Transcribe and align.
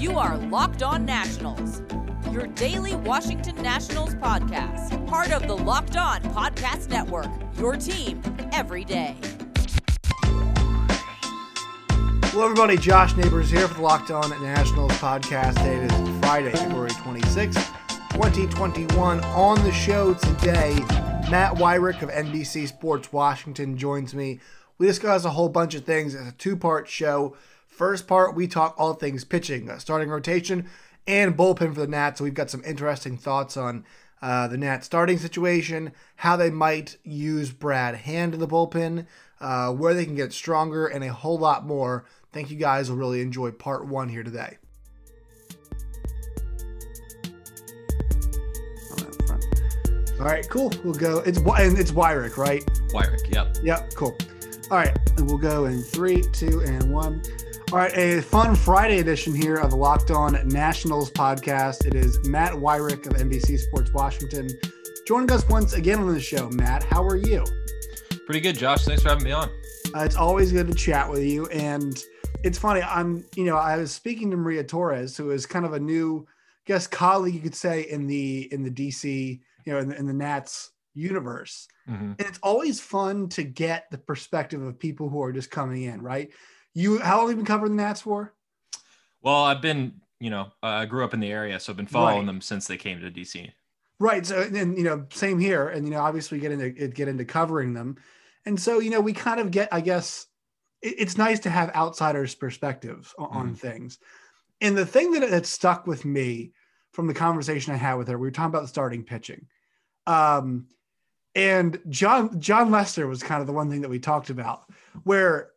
You 0.00 0.16
are 0.16 0.36
Locked 0.36 0.84
On 0.84 1.04
Nationals, 1.04 1.82
your 2.30 2.46
daily 2.46 2.94
Washington 2.94 3.60
Nationals 3.60 4.14
podcast, 4.14 5.04
part 5.08 5.32
of 5.32 5.48
the 5.48 5.56
Locked 5.56 5.96
On 5.96 6.22
Podcast 6.22 6.88
Network, 6.88 7.26
your 7.56 7.74
team 7.74 8.22
every 8.52 8.84
day. 8.84 9.16
Hello, 12.26 12.44
everybody. 12.44 12.76
Josh 12.76 13.16
Neighbors 13.16 13.50
here 13.50 13.66
for 13.66 13.74
the 13.74 13.82
Locked 13.82 14.12
On 14.12 14.30
Nationals 14.40 14.92
podcast. 14.92 15.56
Today 15.56 15.78
is 15.78 16.20
Friday, 16.20 16.52
February 16.52 16.90
26th, 16.90 17.54
2021. 18.12 19.24
On 19.24 19.60
the 19.64 19.72
show 19.72 20.14
today, 20.14 20.74
Matt 21.28 21.56
Weyrich 21.56 22.02
of 22.02 22.10
NBC 22.10 22.68
Sports 22.68 23.12
Washington 23.12 23.76
joins 23.76 24.14
me. 24.14 24.38
We 24.78 24.86
discuss 24.86 25.24
a 25.24 25.30
whole 25.30 25.48
bunch 25.48 25.74
of 25.74 25.84
things. 25.84 26.14
It's 26.14 26.28
a 26.28 26.32
two 26.32 26.56
part 26.56 26.86
show. 26.86 27.34
First 27.78 28.08
part, 28.08 28.34
we 28.34 28.48
talk 28.48 28.74
all 28.76 28.94
things 28.94 29.22
pitching, 29.22 29.70
uh, 29.70 29.78
starting 29.78 30.08
rotation, 30.08 30.68
and 31.06 31.36
bullpen 31.36 31.74
for 31.74 31.80
the 31.80 31.86
Nats. 31.86 32.18
So 32.18 32.24
we've 32.24 32.34
got 32.34 32.50
some 32.50 32.64
interesting 32.66 33.16
thoughts 33.16 33.56
on 33.56 33.84
uh, 34.20 34.48
the 34.48 34.56
Nats 34.58 34.84
starting 34.84 35.16
situation, 35.16 35.92
how 36.16 36.34
they 36.34 36.50
might 36.50 36.96
use 37.04 37.52
Brad 37.52 37.94
Hand 37.94 38.34
in 38.34 38.40
the 38.40 38.48
bullpen, 38.48 39.06
uh, 39.40 39.72
where 39.72 39.94
they 39.94 40.04
can 40.04 40.16
get 40.16 40.32
stronger, 40.32 40.88
and 40.88 41.04
a 41.04 41.12
whole 41.12 41.38
lot 41.38 41.64
more. 41.64 42.04
Think 42.32 42.50
you 42.50 42.56
guys 42.56 42.90
will 42.90 42.98
really 42.98 43.20
enjoy 43.20 43.52
part 43.52 43.86
one 43.86 44.08
here 44.08 44.24
today. 44.24 44.58
All 50.18 50.26
right, 50.26 50.44
cool. 50.50 50.72
We'll 50.82 50.94
go. 50.94 51.20
It's 51.20 51.38
and 51.38 51.78
it's 51.78 51.92
Weyrich, 51.92 52.36
right? 52.36 52.66
Weyrich, 52.88 53.32
yep. 53.32 53.56
Yep, 53.62 53.94
cool. 53.94 54.18
All 54.68 54.78
right, 54.78 54.98
and 55.16 55.28
we'll 55.28 55.38
go 55.38 55.66
in 55.66 55.80
three, 55.80 56.24
two, 56.32 56.60
and 56.66 56.92
one. 56.92 57.22
All 57.70 57.76
right, 57.76 57.94
a 57.98 58.22
fun 58.22 58.56
Friday 58.56 58.98
edition 58.98 59.34
here 59.34 59.56
of 59.56 59.72
the 59.72 59.76
Locked 59.76 60.10
On 60.10 60.32
Nationals 60.48 61.10
podcast. 61.10 61.84
It 61.84 61.94
is 61.94 62.18
Matt 62.26 62.54
Weyrich 62.54 63.04
of 63.06 63.12
NBC 63.12 63.58
Sports 63.58 63.92
Washington 63.92 64.48
joining 65.06 65.30
us 65.30 65.46
once 65.50 65.74
again 65.74 66.00
on 66.00 66.08
the 66.14 66.18
show. 66.18 66.48
Matt, 66.48 66.82
how 66.84 67.04
are 67.04 67.16
you? 67.16 67.44
Pretty 68.24 68.40
good, 68.40 68.56
Josh. 68.56 68.86
Thanks 68.86 69.02
for 69.02 69.10
having 69.10 69.24
me 69.24 69.32
on. 69.32 69.50
Uh, 69.94 70.00
it's 70.00 70.16
always 70.16 70.50
good 70.50 70.66
to 70.68 70.72
chat 70.72 71.10
with 71.10 71.22
you, 71.22 71.46
and 71.48 72.02
it's 72.42 72.56
funny. 72.56 72.80
I'm, 72.80 73.26
you 73.36 73.44
know, 73.44 73.58
I 73.58 73.76
was 73.76 73.92
speaking 73.92 74.30
to 74.30 74.38
Maria 74.38 74.64
Torres, 74.64 75.14
who 75.14 75.30
is 75.30 75.44
kind 75.44 75.66
of 75.66 75.74
a 75.74 75.78
new, 75.78 76.26
I 76.26 76.62
guess, 76.64 76.86
colleague 76.86 77.34
you 77.34 77.40
could 77.40 77.54
say 77.54 77.82
in 77.82 78.06
the 78.06 78.50
in 78.50 78.62
the 78.62 78.70
DC, 78.70 79.40
you 79.66 79.72
know, 79.74 79.78
in 79.78 79.90
the, 79.90 79.96
in 79.98 80.06
the 80.06 80.14
Nats 80.14 80.70
universe. 80.94 81.68
Mm-hmm. 81.86 82.12
And 82.18 82.20
it's 82.20 82.40
always 82.42 82.80
fun 82.80 83.28
to 83.30 83.42
get 83.42 83.90
the 83.90 83.98
perspective 83.98 84.62
of 84.62 84.78
people 84.78 85.10
who 85.10 85.22
are 85.22 85.32
just 85.34 85.50
coming 85.50 85.82
in, 85.82 86.00
right? 86.00 86.30
You, 86.78 87.00
how 87.00 87.18
long 87.18 87.26
have 87.26 87.30
you 87.30 87.36
been 87.36 87.44
covering 87.44 87.76
the 87.76 87.82
Nats 87.82 88.02
for? 88.02 88.32
Well, 89.20 89.42
I've 89.42 89.60
been, 89.60 89.94
you 90.20 90.30
know, 90.30 90.52
uh, 90.62 90.66
I 90.66 90.86
grew 90.86 91.04
up 91.04 91.12
in 91.12 91.18
the 91.18 91.32
area, 91.32 91.58
so 91.58 91.72
I've 91.72 91.76
been 91.76 91.88
following 91.88 92.18
right. 92.18 92.26
them 92.26 92.40
since 92.40 92.68
they 92.68 92.76
came 92.76 93.00
to 93.00 93.10
DC. 93.10 93.50
Right. 93.98 94.24
So, 94.24 94.42
and 94.42 94.78
you 94.78 94.84
know, 94.84 95.04
same 95.12 95.40
here. 95.40 95.70
And 95.70 95.84
you 95.84 95.90
know, 95.90 96.00
obviously, 96.00 96.38
get 96.38 96.52
into 96.52 96.70
get 96.70 97.08
into 97.08 97.24
covering 97.24 97.74
them, 97.74 97.96
and 98.46 98.60
so 98.60 98.78
you 98.78 98.90
know, 98.90 99.00
we 99.00 99.12
kind 99.12 99.40
of 99.40 99.50
get, 99.50 99.68
I 99.72 99.80
guess, 99.80 100.26
it, 100.80 100.94
it's 100.98 101.18
nice 101.18 101.40
to 101.40 101.50
have 101.50 101.74
outsiders' 101.74 102.36
perspectives 102.36 103.12
on, 103.18 103.28
mm. 103.28 103.34
on 103.34 103.54
things. 103.56 103.98
And 104.60 104.78
the 104.78 104.86
thing 104.86 105.10
that 105.12 105.28
that 105.30 105.46
stuck 105.46 105.88
with 105.88 106.04
me 106.04 106.52
from 106.92 107.08
the 107.08 107.14
conversation 107.14 107.74
I 107.74 107.76
had 107.76 107.94
with 107.94 108.06
her, 108.06 108.16
we 108.16 108.28
were 108.28 108.30
talking 108.30 108.50
about 108.50 108.62
the 108.62 108.68
starting 108.68 109.02
pitching. 109.02 109.46
Um, 110.06 110.68
and 111.34 111.80
Jon 111.88 112.40
Jon 112.40 112.70
Lester 112.70 113.08
was 113.08 113.24
kind 113.24 113.40
of 113.40 113.48
the 113.48 113.52
one 113.52 113.68
thing 113.68 113.80
that 113.80 113.90
we 113.90 113.98
talked 113.98 114.30
about, 114.30 114.70
where 115.02 115.50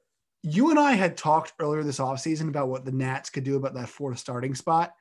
you 0.43 0.69
and 0.69 0.79
I 0.79 0.93
had 0.93 1.17
talked 1.17 1.53
earlier 1.59 1.83
this 1.83 1.99
offseason 1.99 2.47
about 2.47 2.69
what 2.69 2.85
the 2.85 2.91
Nats 2.91 3.29
could 3.29 3.43
do 3.43 3.55
about 3.55 3.73
that 3.75 3.89
fourth 3.89 4.19
starting 4.19 4.55
spot. 4.55 4.93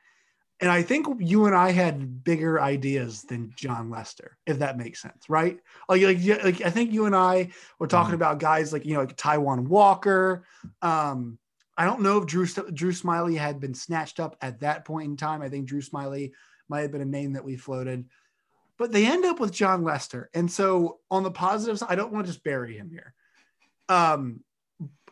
And 0.61 0.71
I 0.71 0.83
think 0.83 1.07
you 1.21 1.47
and 1.47 1.57
I 1.57 1.71
had 1.71 2.23
bigger 2.23 2.61
ideas 2.61 3.23
than 3.23 3.53
Jon 3.57 3.89
Lester, 3.89 4.37
if 4.47 4.59
that 4.59 4.77
makes 4.77 5.01
sense, 5.01 5.31
right? 5.31 5.59
Like, 5.89 6.03
like, 6.03 6.45
like 6.45 6.61
I 6.61 6.69
think 6.69 6.93
you 6.93 7.07
and 7.07 7.17
I 7.17 7.51
were 7.79 7.87
talking 7.87 8.09
mm-hmm. 8.09 8.17
about 8.17 8.41
guys 8.41 8.71
like 8.71 8.85
you 8.85 8.93
know 8.93 9.01
like 9.01 9.17
Taijuan 9.17 9.69
Walker. 9.69 10.45
Um, 10.83 11.39
I 11.79 11.87
don't 11.87 12.03
know 12.03 12.19
if 12.19 12.27
Drew 12.27 12.45
Drew 12.47 12.93
Smyly 12.93 13.39
had 13.39 13.59
been 13.59 13.73
snatched 13.73 14.21
up 14.21 14.37
at 14.43 14.61
that 14.61 14.85
point 14.85 15.09
in 15.09 15.17
time. 15.17 15.41
I 15.41 15.49
think 15.49 15.67
Drew 15.67 15.81
Smyly 15.81 16.33
might 16.69 16.83
have 16.83 16.93
been 16.93 17.01
a 17.01 17.07
name 17.07 17.33
that 17.33 17.45
we 17.45 17.57
floated 17.57 18.05
but 18.81 18.93
they 18.93 19.05
end 19.05 19.27
up 19.27 19.39
with 19.39 19.53
Jon 19.53 19.85
Lester. 19.85 20.31
And 20.33 20.51
so 20.51 21.01
on 21.11 21.23
the 21.23 21.31
positive 21.31 21.79
side, 21.79 21.91
I 21.91 21.97
don't 21.97 22.15
want 22.15 22.25
to 22.25 22.33
just 22.33 22.43
bury 22.43 22.79
him 22.79 22.89
here. 22.89 23.13
Um, 23.91 24.41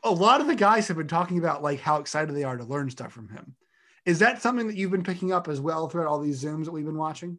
a 0.04 0.10
lot 0.10 0.40
of 0.40 0.46
the 0.46 0.54
guys 0.54 0.88
have 0.88 0.96
been 0.96 1.08
talking 1.08 1.38
about 1.38 1.62
like 1.62 1.80
how 1.80 1.96
excited 1.96 2.34
they 2.34 2.44
are 2.44 2.56
to 2.56 2.64
learn 2.64 2.90
stuff 2.90 3.12
from 3.12 3.28
him. 3.28 3.54
Is 4.04 4.18
that 4.20 4.40
something 4.40 4.66
that 4.68 4.76
you've 4.76 4.90
been 4.90 5.02
picking 5.02 5.32
up 5.32 5.48
as 5.48 5.60
well 5.60 5.88
throughout 5.88 6.08
all 6.08 6.20
these 6.20 6.42
Zooms 6.42 6.64
that 6.64 6.72
we've 6.72 6.86
been 6.86 6.96
watching? 6.96 7.38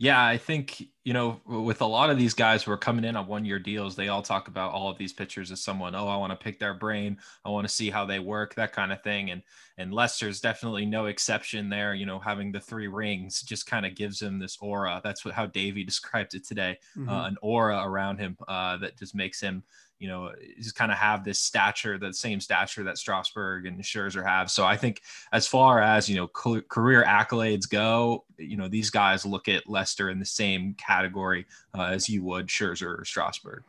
Yeah, 0.00 0.24
I 0.24 0.38
think, 0.38 0.82
you 1.04 1.12
know, 1.12 1.42
with 1.44 1.82
a 1.82 1.86
lot 1.86 2.08
of 2.08 2.16
these 2.16 2.32
guys 2.32 2.62
who 2.62 2.72
are 2.72 2.78
coming 2.78 3.04
in 3.04 3.16
on 3.16 3.26
one 3.26 3.44
year 3.44 3.58
deals, 3.58 3.94
they 3.94 4.08
all 4.08 4.22
talk 4.22 4.48
about 4.48 4.72
all 4.72 4.88
of 4.88 4.96
these 4.96 5.12
pitchers 5.12 5.52
as 5.52 5.60
someone, 5.60 5.94
oh, 5.94 6.08
I 6.08 6.16
want 6.16 6.32
to 6.32 6.42
pick 6.42 6.58
their 6.58 6.72
brain. 6.72 7.18
I 7.44 7.50
want 7.50 7.68
to 7.68 7.72
see 7.72 7.90
how 7.90 8.06
they 8.06 8.18
work, 8.18 8.54
that 8.54 8.72
kind 8.72 8.92
of 8.92 9.02
thing. 9.02 9.30
And 9.30 9.42
and 9.76 9.92
Lester's 9.92 10.40
definitely 10.40 10.86
no 10.86 11.04
exception 11.04 11.68
there. 11.68 11.92
You 11.94 12.06
know, 12.06 12.18
having 12.18 12.50
the 12.50 12.60
three 12.60 12.88
rings 12.88 13.42
just 13.42 13.66
kind 13.66 13.84
of 13.84 13.94
gives 13.94 14.22
him 14.22 14.38
this 14.38 14.56
aura. 14.62 15.02
That's 15.04 15.22
what 15.22 15.34
how 15.34 15.44
Davey 15.44 15.84
described 15.84 16.34
it 16.34 16.46
today. 16.46 16.78
Uh, 16.96 17.00
mm-hmm. 17.00 17.08
Uh, 17.10 17.26
an 17.26 17.36
aura 17.42 17.82
around 17.84 18.16
him 18.16 18.38
uh, 18.48 18.78
that 18.78 18.98
just 18.98 19.14
makes 19.14 19.38
him 19.38 19.62
you 20.00 20.08
know, 20.08 20.32
just 20.58 20.74
kind 20.74 20.90
of 20.90 20.96
have 20.96 21.24
this 21.24 21.38
stature, 21.38 21.98
the 21.98 22.12
same 22.12 22.40
stature 22.40 22.82
that 22.84 22.96
Strasburg 22.96 23.66
and 23.66 23.78
Scherzer 23.82 24.26
have. 24.26 24.50
So 24.50 24.64
I 24.64 24.74
think 24.74 25.02
as 25.30 25.46
far 25.46 25.80
as, 25.80 26.08
you 26.08 26.16
know, 26.16 26.26
career 26.26 27.04
accolades 27.04 27.68
go, 27.68 28.24
you 28.38 28.56
know, 28.56 28.66
these 28.66 28.88
guys 28.88 29.26
look 29.26 29.46
at 29.46 29.68
Lester 29.68 30.08
in 30.08 30.18
the 30.18 30.24
same 30.24 30.74
category 30.74 31.44
uh, 31.78 31.82
as 31.82 32.08
you 32.08 32.24
would 32.24 32.46
Scherzer 32.46 32.98
or 32.98 33.04
Strasburg. 33.04 33.62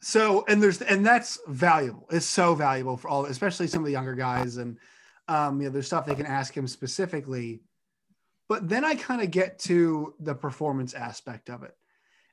So, 0.00 0.44
and 0.46 0.62
there's, 0.62 0.80
and 0.80 1.04
that's 1.04 1.40
valuable. 1.48 2.06
It's 2.10 2.24
so 2.24 2.54
valuable 2.54 2.96
for 2.96 3.08
all, 3.08 3.26
especially 3.26 3.66
some 3.66 3.80
of 3.80 3.86
the 3.86 3.92
younger 3.92 4.14
guys. 4.14 4.58
And, 4.58 4.78
um, 5.26 5.60
you 5.60 5.66
know, 5.66 5.72
there's 5.72 5.86
stuff 5.86 6.06
they 6.06 6.14
can 6.14 6.26
ask 6.26 6.56
him 6.56 6.68
specifically. 6.68 7.62
But 8.48 8.68
then 8.68 8.84
I 8.84 8.94
kind 8.94 9.20
of 9.20 9.32
get 9.32 9.58
to 9.60 10.14
the 10.20 10.36
performance 10.36 10.94
aspect 10.94 11.50
of 11.50 11.64
it. 11.64 11.76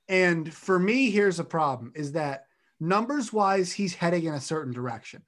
And 0.08 0.54
for 0.54 0.78
me, 0.78 1.10
here's 1.10 1.40
a 1.40 1.44
problem 1.44 1.92
is 1.96 2.12
that 2.12 2.46
numbers 2.80 3.34
wise, 3.34 3.72
he's 3.72 3.96
heading 3.96 4.26
in 4.26 4.34
a 4.34 4.42
certain 4.42 4.74
direction. 4.74 5.24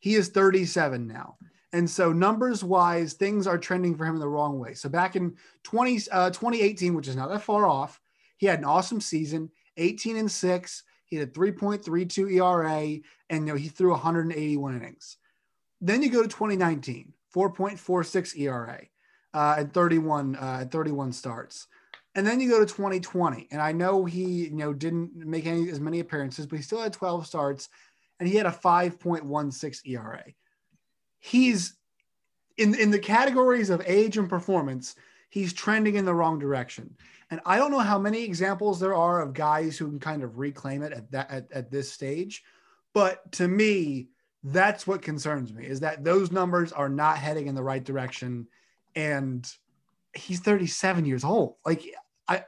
He 0.00 0.14
is 0.14 0.28
37 0.28 1.06
now. 1.06 1.36
And 1.72 1.88
so, 1.88 2.12
numbers 2.12 2.62
wise, 2.62 3.14
things 3.14 3.46
are 3.46 3.56
trending 3.56 3.96
for 3.96 4.04
him 4.04 4.14
in 4.14 4.20
the 4.20 4.28
wrong 4.28 4.58
way. 4.58 4.74
So, 4.74 4.88
back 4.88 5.16
in 5.16 5.36
20, 5.62 6.00
uh, 6.10 6.30
2018, 6.30 6.94
which 6.94 7.08
is 7.08 7.16
not 7.16 7.30
that 7.30 7.42
far 7.42 7.66
off, 7.66 7.98
he 8.36 8.46
had 8.46 8.58
an 8.58 8.64
awesome 8.66 9.00
season 9.00 9.50
18 9.78 10.16
and 10.16 10.30
6. 10.30 10.82
He 11.06 11.16
had 11.16 11.28
a 11.28 11.30
3.32 11.30 12.32
ERA, 12.32 13.00
and 13.30 13.46
you 13.46 13.52
know, 13.52 13.54
he 13.54 13.68
threw 13.68 13.90
181 13.90 14.76
innings. 14.76 15.16
Then 15.80 16.02
you 16.02 16.10
go 16.10 16.22
to 16.22 16.28
2019, 16.28 17.12
4.46 17.34 18.38
ERA 18.38 18.80
uh, 19.34 19.54
and 19.58 19.72
31 19.72 20.36
uh, 20.36 20.64
31 20.70 21.12
starts. 21.12 21.66
And 22.14 22.26
then 22.26 22.40
you 22.40 22.50
go 22.50 22.60
to 22.60 22.66
2020, 22.66 23.48
and 23.50 23.60
I 23.60 23.72
know 23.72 24.04
he, 24.04 24.46
you 24.46 24.56
know, 24.56 24.74
didn't 24.74 25.16
make 25.16 25.46
any 25.46 25.70
as 25.70 25.80
many 25.80 26.00
appearances, 26.00 26.46
but 26.46 26.56
he 26.56 26.62
still 26.62 26.82
had 26.82 26.92
12 26.92 27.26
starts, 27.26 27.68
and 28.20 28.28
he 28.28 28.36
had 28.36 28.46
a 28.46 28.50
5.16 28.50 29.80
ERA. 29.86 30.24
He's 31.20 31.74
in 32.58 32.74
in 32.74 32.90
the 32.90 32.98
categories 32.98 33.70
of 33.70 33.82
age 33.86 34.18
and 34.18 34.28
performance, 34.28 34.94
he's 35.30 35.54
trending 35.54 35.94
in 35.94 36.04
the 36.04 36.14
wrong 36.14 36.38
direction. 36.38 36.94
And 37.30 37.40
I 37.46 37.56
don't 37.56 37.70
know 37.70 37.78
how 37.78 37.98
many 37.98 38.24
examples 38.24 38.78
there 38.78 38.94
are 38.94 39.22
of 39.22 39.32
guys 39.32 39.78
who 39.78 39.88
can 39.88 39.98
kind 39.98 40.22
of 40.22 40.38
reclaim 40.38 40.82
it 40.82 40.92
at 40.92 41.10
that 41.12 41.30
at, 41.30 41.52
at 41.52 41.70
this 41.70 41.90
stage, 41.90 42.44
but 42.92 43.32
to 43.32 43.48
me, 43.48 44.08
that's 44.44 44.86
what 44.86 45.02
concerns 45.02 45.52
me 45.52 45.64
is 45.64 45.80
that 45.80 46.04
those 46.04 46.32
numbers 46.32 46.72
are 46.72 46.88
not 46.88 47.16
heading 47.16 47.46
in 47.46 47.54
the 47.54 47.62
right 47.62 47.82
direction, 47.82 48.48
and 48.94 49.50
he's 50.14 50.40
37 50.40 51.04
years 51.06 51.24
old. 51.24 51.56
Like 51.64 51.86
I, 52.28 52.44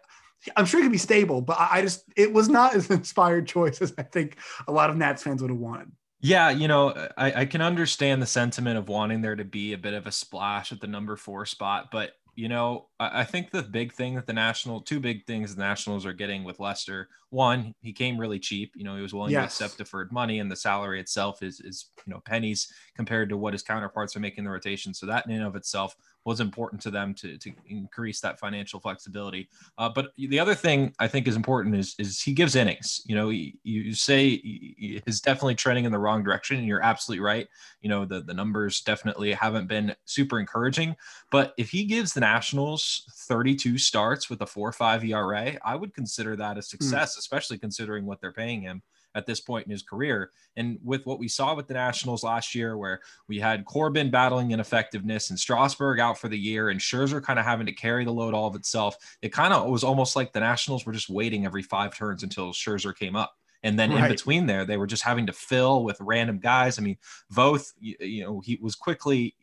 I'm 0.56 0.66
sure 0.66 0.80
he 0.80 0.84
could 0.84 0.92
be 0.92 0.98
stable, 0.98 1.40
but 1.40 1.56
I 1.58 1.82
just 1.82 2.04
it 2.16 2.32
was 2.32 2.48
not 2.48 2.74
as 2.74 2.90
inspired 2.90 3.46
choice 3.46 3.80
as 3.80 3.94
I 3.98 4.02
think 4.02 4.38
a 4.68 4.72
lot 4.72 4.90
of 4.90 4.96
Nats 4.96 5.22
fans 5.22 5.42
would 5.42 5.50
have 5.50 5.60
wanted. 5.60 5.90
Yeah, 6.20 6.48
you 6.50 6.68
know, 6.68 6.94
I, 7.18 7.42
I 7.42 7.44
can 7.44 7.60
understand 7.60 8.22
the 8.22 8.26
sentiment 8.26 8.78
of 8.78 8.88
wanting 8.88 9.20
there 9.20 9.36
to 9.36 9.44
be 9.44 9.74
a 9.74 9.78
bit 9.78 9.92
of 9.92 10.06
a 10.06 10.12
splash 10.12 10.72
at 10.72 10.80
the 10.80 10.86
number 10.86 11.16
four 11.16 11.44
spot, 11.44 11.88
but 11.92 12.12
you 12.36 12.48
know, 12.48 12.86
I, 12.98 13.20
I 13.20 13.24
think 13.24 13.50
the 13.50 13.62
big 13.62 13.92
thing 13.92 14.14
that 14.14 14.26
the 14.26 14.32
national, 14.32 14.80
two 14.80 15.00
big 15.00 15.26
things 15.26 15.54
the 15.54 15.62
Nationals 15.62 16.04
are 16.04 16.12
getting 16.12 16.44
with 16.44 16.60
Lester. 16.60 17.08
One, 17.30 17.74
he 17.80 17.92
came 17.92 18.18
really 18.18 18.38
cheap. 18.38 18.72
You 18.74 18.84
know, 18.84 18.96
he 18.96 19.02
was 19.02 19.14
willing 19.14 19.32
yes. 19.32 19.58
to 19.58 19.64
accept 19.64 19.78
deferred 19.78 20.12
money, 20.12 20.38
and 20.38 20.50
the 20.50 20.56
salary 20.56 21.00
itself 21.00 21.42
is 21.42 21.60
is 21.60 21.90
you 22.06 22.12
know 22.12 22.20
pennies 22.20 22.72
compared 22.96 23.28
to 23.28 23.36
what 23.36 23.54
his 23.54 23.62
counterparts 23.62 24.16
are 24.16 24.20
making 24.20 24.44
the 24.44 24.50
rotation. 24.50 24.94
So 24.94 25.06
that 25.06 25.26
in 25.26 25.32
and 25.32 25.44
of 25.44 25.56
itself 25.56 25.96
was 26.24 26.40
important 26.40 26.80
to 26.82 26.90
them 26.90 27.14
to, 27.14 27.36
to 27.38 27.52
increase 27.68 28.20
that 28.20 28.38
financial 28.38 28.80
flexibility. 28.80 29.48
Uh, 29.76 29.88
but 29.88 30.12
the 30.16 30.38
other 30.38 30.54
thing 30.54 30.94
I 30.98 31.06
think 31.06 31.28
is 31.28 31.36
important 31.36 31.76
is, 31.76 31.94
is 31.98 32.20
he 32.20 32.32
gives 32.32 32.56
innings. 32.56 33.02
You 33.06 33.14
know, 33.14 33.28
he, 33.28 33.58
you 33.62 33.94
say 33.94 34.28
he 34.28 35.02
is 35.06 35.20
definitely 35.20 35.54
trending 35.54 35.84
in 35.84 35.92
the 35.92 35.98
wrong 35.98 36.24
direction, 36.24 36.56
and 36.56 36.66
you're 36.66 36.82
absolutely 36.82 37.24
right. 37.24 37.46
You 37.82 37.90
know, 37.90 38.04
the, 38.04 38.20
the 38.20 38.34
numbers 38.34 38.80
definitely 38.80 39.32
haven't 39.32 39.66
been 39.66 39.94
super 40.06 40.40
encouraging. 40.40 40.96
But 41.30 41.52
if 41.58 41.70
he 41.70 41.84
gives 41.84 42.14
the 42.14 42.20
Nationals 42.20 43.04
32 43.12 43.78
starts 43.78 44.30
with 44.30 44.40
a 44.40 44.46
4 44.46 44.72
5 44.72 45.04
ERA, 45.04 45.58
I 45.64 45.76
would 45.76 45.94
consider 45.94 46.36
that 46.36 46.52
a 46.52 46.60
hmm. 46.60 46.60
success, 46.60 47.16
mm. 47.16 47.18
especially 47.18 47.58
considering 47.58 48.06
what 48.06 48.20
they're 48.20 48.32
paying 48.32 48.62
him 48.62 48.82
at 49.14 49.26
this 49.26 49.40
point 49.40 49.66
in 49.66 49.70
his 49.70 49.82
career. 49.82 50.30
And 50.56 50.78
with 50.82 51.06
what 51.06 51.18
we 51.18 51.28
saw 51.28 51.54
with 51.54 51.68
the 51.68 51.74
Nationals 51.74 52.24
last 52.24 52.54
year, 52.54 52.76
where 52.76 53.00
we 53.28 53.38
had 53.38 53.64
Corbin 53.64 54.10
battling 54.10 54.50
ineffectiveness 54.50 55.30
and 55.30 55.38
Strasburg 55.38 56.00
out 56.00 56.18
for 56.18 56.28
the 56.28 56.38
year 56.38 56.70
and 56.70 56.80
Scherzer 56.80 57.22
kind 57.22 57.38
of 57.38 57.44
having 57.44 57.66
to 57.66 57.72
carry 57.72 58.04
the 58.04 58.12
load 58.12 58.34
all 58.34 58.46
of 58.46 58.54
itself, 58.54 58.96
it 59.22 59.32
kind 59.32 59.52
of 59.52 59.68
was 59.68 59.84
almost 59.84 60.16
like 60.16 60.32
the 60.32 60.40
Nationals 60.40 60.84
were 60.84 60.92
just 60.92 61.08
waiting 61.08 61.46
every 61.46 61.62
five 61.62 61.96
turns 61.96 62.22
until 62.22 62.52
Scherzer 62.52 62.96
came 62.96 63.16
up. 63.16 63.34
And 63.62 63.78
then 63.78 63.90
right. 63.90 64.04
in 64.04 64.10
between 64.10 64.46
there, 64.46 64.66
they 64.66 64.76
were 64.76 64.86
just 64.86 65.02
having 65.02 65.26
to 65.26 65.32
fill 65.32 65.84
with 65.84 65.96
random 66.00 66.38
guys. 66.38 66.78
I 66.78 66.82
mean, 66.82 66.98
Voth, 67.32 67.72
you 67.80 68.22
know, 68.22 68.40
he 68.40 68.58
was 68.60 68.74
quickly 68.74 69.34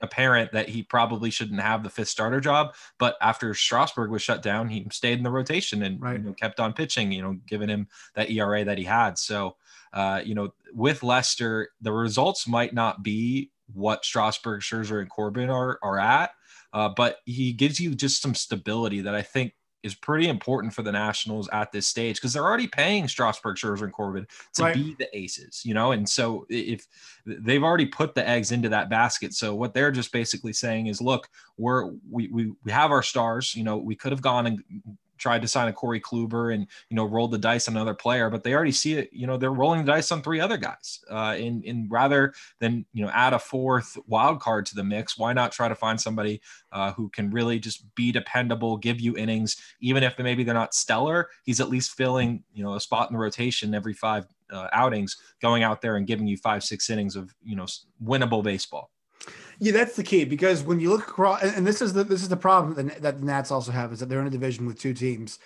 apparent 0.00 0.52
that 0.52 0.68
he 0.68 0.82
probably 0.82 1.30
shouldn't 1.30 1.60
have 1.60 1.82
the 1.82 1.90
fifth 1.90 2.08
starter 2.08 2.40
job. 2.40 2.74
But 2.98 3.16
after 3.20 3.54
Strasburg 3.54 4.10
was 4.10 4.22
shut 4.22 4.42
down, 4.42 4.68
he 4.68 4.86
stayed 4.90 5.18
in 5.18 5.24
the 5.24 5.30
rotation 5.30 5.82
and 5.82 6.00
right. 6.00 6.18
you 6.18 6.24
know, 6.24 6.32
kept 6.32 6.60
on 6.60 6.72
pitching, 6.72 7.12
you 7.12 7.22
know, 7.22 7.38
giving 7.46 7.68
him 7.68 7.88
that 8.14 8.30
ERA 8.30 8.64
that 8.64 8.78
he 8.78 8.84
had. 8.84 9.18
So, 9.18 9.56
uh, 9.92 10.22
you 10.24 10.34
know, 10.34 10.52
with 10.72 11.02
Lester, 11.02 11.70
the 11.80 11.92
results 11.92 12.46
might 12.46 12.74
not 12.74 13.02
be 13.02 13.50
what 13.72 14.04
Strasburg, 14.04 14.62
Scherzer, 14.62 15.00
and 15.00 15.10
Corbin 15.10 15.50
are, 15.50 15.78
are 15.82 15.98
at. 15.98 16.30
Uh, 16.72 16.88
but 16.88 17.18
he 17.24 17.52
gives 17.52 17.80
you 17.80 17.94
just 17.94 18.22
some 18.22 18.34
stability 18.34 19.00
that 19.00 19.14
I 19.14 19.22
think 19.22 19.54
is 19.82 19.94
pretty 19.94 20.28
important 20.28 20.74
for 20.74 20.82
the 20.82 20.92
Nationals 20.92 21.48
at 21.52 21.72
this 21.72 21.86
stage 21.86 22.16
because 22.16 22.32
they're 22.32 22.44
already 22.44 22.66
paying 22.66 23.08
Strasburg, 23.08 23.56
Scherzer, 23.56 23.82
and 23.82 23.92
Corbin 23.92 24.26
to 24.54 24.62
right. 24.62 24.74
be 24.74 24.94
the 24.98 25.08
aces, 25.16 25.62
you 25.64 25.74
know. 25.74 25.92
And 25.92 26.08
so 26.08 26.46
if 26.48 26.86
they've 27.24 27.62
already 27.62 27.86
put 27.86 28.14
the 28.14 28.26
eggs 28.28 28.52
into 28.52 28.68
that 28.68 28.90
basket, 28.90 29.32
so 29.34 29.54
what 29.54 29.74
they're 29.74 29.90
just 29.90 30.12
basically 30.12 30.52
saying 30.52 30.86
is, 30.86 31.00
look, 31.00 31.28
we're 31.56 31.90
we 32.10 32.28
we, 32.28 32.52
we 32.64 32.72
have 32.72 32.90
our 32.90 33.02
stars. 33.02 33.54
You 33.54 33.64
know, 33.64 33.78
we 33.78 33.96
could 33.96 34.12
have 34.12 34.22
gone 34.22 34.46
and 34.46 34.62
tried 35.20 35.42
to 35.42 35.48
sign 35.48 35.68
a 35.68 35.72
Corey 35.72 36.00
Kluber 36.00 36.52
and 36.52 36.66
you 36.88 36.96
know 36.96 37.04
rolled 37.04 37.30
the 37.30 37.38
dice 37.38 37.68
on 37.68 37.76
another 37.76 37.94
player, 37.94 38.30
but 38.30 38.42
they 38.42 38.54
already 38.54 38.72
see 38.72 38.94
it. 38.94 39.10
You 39.12 39.26
know 39.26 39.36
they're 39.36 39.52
rolling 39.52 39.84
the 39.84 39.92
dice 39.92 40.10
on 40.10 40.22
three 40.22 40.40
other 40.40 40.56
guys. 40.56 41.00
Uh, 41.08 41.36
in 41.38 41.62
in 41.62 41.86
rather 41.88 42.32
than 42.58 42.84
you 42.92 43.04
know 43.04 43.10
add 43.12 43.32
a 43.32 43.38
fourth 43.38 43.96
wild 44.06 44.40
card 44.40 44.66
to 44.66 44.74
the 44.74 44.84
mix, 44.84 45.16
why 45.16 45.32
not 45.32 45.52
try 45.52 45.68
to 45.68 45.74
find 45.74 46.00
somebody 46.00 46.40
uh, 46.72 46.92
who 46.92 47.08
can 47.10 47.30
really 47.30 47.58
just 47.58 47.94
be 47.94 48.10
dependable, 48.10 48.76
give 48.76 49.00
you 49.00 49.16
innings, 49.16 49.56
even 49.80 50.02
if 50.02 50.18
maybe 50.18 50.42
they're 50.42 50.54
not 50.54 50.74
stellar. 50.74 51.28
He's 51.44 51.60
at 51.60 51.68
least 51.68 51.96
filling 51.96 52.42
you 52.52 52.64
know 52.64 52.74
a 52.74 52.80
spot 52.80 53.10
in 53.10 53.14
the 53.14 53.20
rotation 53.22 53.74
every 53.74 53.94
five 53.94 54.26
uh, 54.50 54.68
outings, 54.72 55.16
going 55.40 55.62
out 55.62 55.82
there 55.82 55.96
and 55.96 56.06
giving 56.06 56.26
you 56.26 56.36
five 56.36 56.64
six 56.64 56.90
innings 56.90 57.14
of 57.14 57.34
you 57.44 57.56
know 57.56 57.66
winnable 58.02 58.42
baseball. 58.42 58.90
Yeah, 59.62 59.72
that's 59.72 59.94
the 59.94 60.02
key 60.02 60.24
because 60.24 60.62
when 60.62 60.80
you 60.80 60.88
look 60.88 61.06
across, 61.06 61.42
and 61.42 61.66
this 61.66 61.82
is 61.82 61.92
the 61.92 62.02
this 62.02 62.22
is 62.22 62.30
the 62.30 62.36
problem 62.36 62.74
that, 62.74 63.02
that 63.02 63.20
the 63.20 63.26
Nats 63.26 63.50
also 63.50 63.72
have 63.72 63.92
is 63.92 64.00
that 64.00 64.08
they're 64.08 64.20
in 64.20 64.26
a 64.26 64.30
division 64.30 64.64
with 64.64 64.80
two 64.80 64.94
teams 64.94 65.38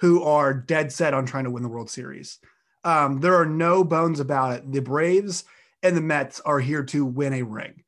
who 0.00 0.22
are 0.22 0.52
dead 0.52 0.92
set 0.92 1.14
on 1.14 1.24
trying 1.24 1.44
to 1.44 1.50
win 1.50 1.62
the 1.62 1.68
World 1.68 1.88
Series. 1.88 2.38
Um, 2.84 3.20
there 3.20 3.34
are 3.36 3.46
no 3.46 3.82
bones 3.82 4.20
about 4.20 4.52
it. 4.52 4.70
The 4.70 4.80
Braves 4.80 5.44
and 5.82 5.96
the 5.96 6.02
Mets 6.02 6.40
are 6.40 6.60
here 6.60 6.84
to 6.84 7.06
win 7.06 7.32
a 7.32 7.42
ring, 7.42 7.82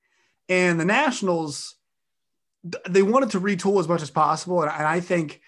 and 0.49 0.81
the 0.81 0.87
Nationals 0.87 1.75
they 2.89 3.03
wanted 3.03 3.31
to 3.31 3.41
retool 3.41 3.79
as 3.79 3.87
much 3.87 4.03
as 4.03 4.11
possible. 4.11 4.63
And, 4.63 4.71
I 4.71 4.99
think, 5.01 5.41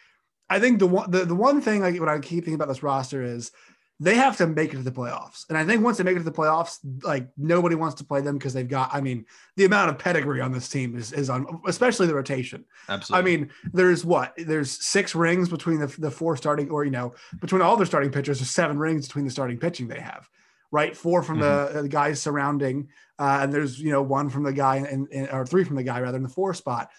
I 0.48 0.60
think 0.60 0.78
the 0.78 0.86
one 0.86 1.10
the, 1.10 1.24
the 1.24 1.34
one 1.34 1.62
thing 1.62 1.80
like 1.80 1.98
what 1.98 2.08
I 2.10 2.18
keep 2.18 2.44
thinking 2.44 2.54
about 2.54 2.68
this 2.68 2.82
roster 2.82 3.22
is 3.22 3.50
they 4.00 4.14
have 4.14 4.36
to 4.36 4.46
make 4.46 4.72
it 4.72 4.76
to 4.76 4.82
the 4.82 4.92
playoffs. 4.92 5.44
And 5.48 5.58
I 5.58 5.64
think 5.64 5.82
once 5.82 5.98
they 5.98 6.04
make 6.04 6.14
it 6.14 6.20
to 6.20 6.24
the 6.24 6.30
playoffs, 6.30 6.78
like 7.02 7.28
nobody 7.36 7.74
wants 7.74 7.96
to 7.96 8.04
play 8.04 8.20
them 8.20 8.38
because 8.38 8.54
they've 8.54 8.68
got, 8.68 8.94
I 8.94 9.00
mean, 9.00 9.26
the 9.56 9.64
amount 9.64 9.90
of 9.90 9.98
pedigree 9.98 10.40
on 10.40 10.52
this 10.52 10.68
team 10.68 10.96
is, 10.96 11.12
is 11.12 11.28
on, 11.28 11.60
especially 11.66 12.06
the 12.06 12.14
rotation. 12.14 12.64
Absolutely. 12.88 13.32
I 13.32 13.36
mean, 13.36 13.50
there's 13.72 14.04
what, 14.04 14.34
there's 14.36 14.70
six 14.70 15.16
rings 15.16 15.48
between 15.48 15.80
the, 15.80 15.88
the 15.98 16.12
four 16.12 16.36
starting, 16.36 16.70
or, 16.70 16.84
you 16.84 16.92
know, 16.92 17.12
between 17.40 17.60
all 17.60 17.76
their 17.76 17.86
starting 17.86 18.12
pitchers, 18.12 18.38
there's 18.38 18.50
seven 18.50 18.78
rings 18.78 19.08
between 19.08 19.24
the 19.24 19.32
starting 19.32 19.58
pitching 19.58 19.88
they 19.88 20.00
have, 20.00 20.28
right? 20.70 20.96
Four 20.96 21.24
from 21.24 21.40
mm-hmm. 21.40 21.74
the, 21.74 21.82
the, 21.82 21.88
guys 21.88 22.22
surrounding, 22.22 22.88
uh, 23.18 23.40
and 23.42 23.52
there's, 23.52 23.80
you 23.80 23.90
know, 23.90 24.02
one 24.02 24.30
from 24.30 24.44
the 24.44 24.52
guy 24.52 24.76
and, 24.76 25.08
or 25.32 25.44
three 25.44 25.64
from 25.64 25.74
the 25.74 25.82
guy 25.82 26.00
rather 26.00 26.18
in 26.18 26.22
the 26.22 26.28
four 26.28 26.54
spot. 26.54 26.90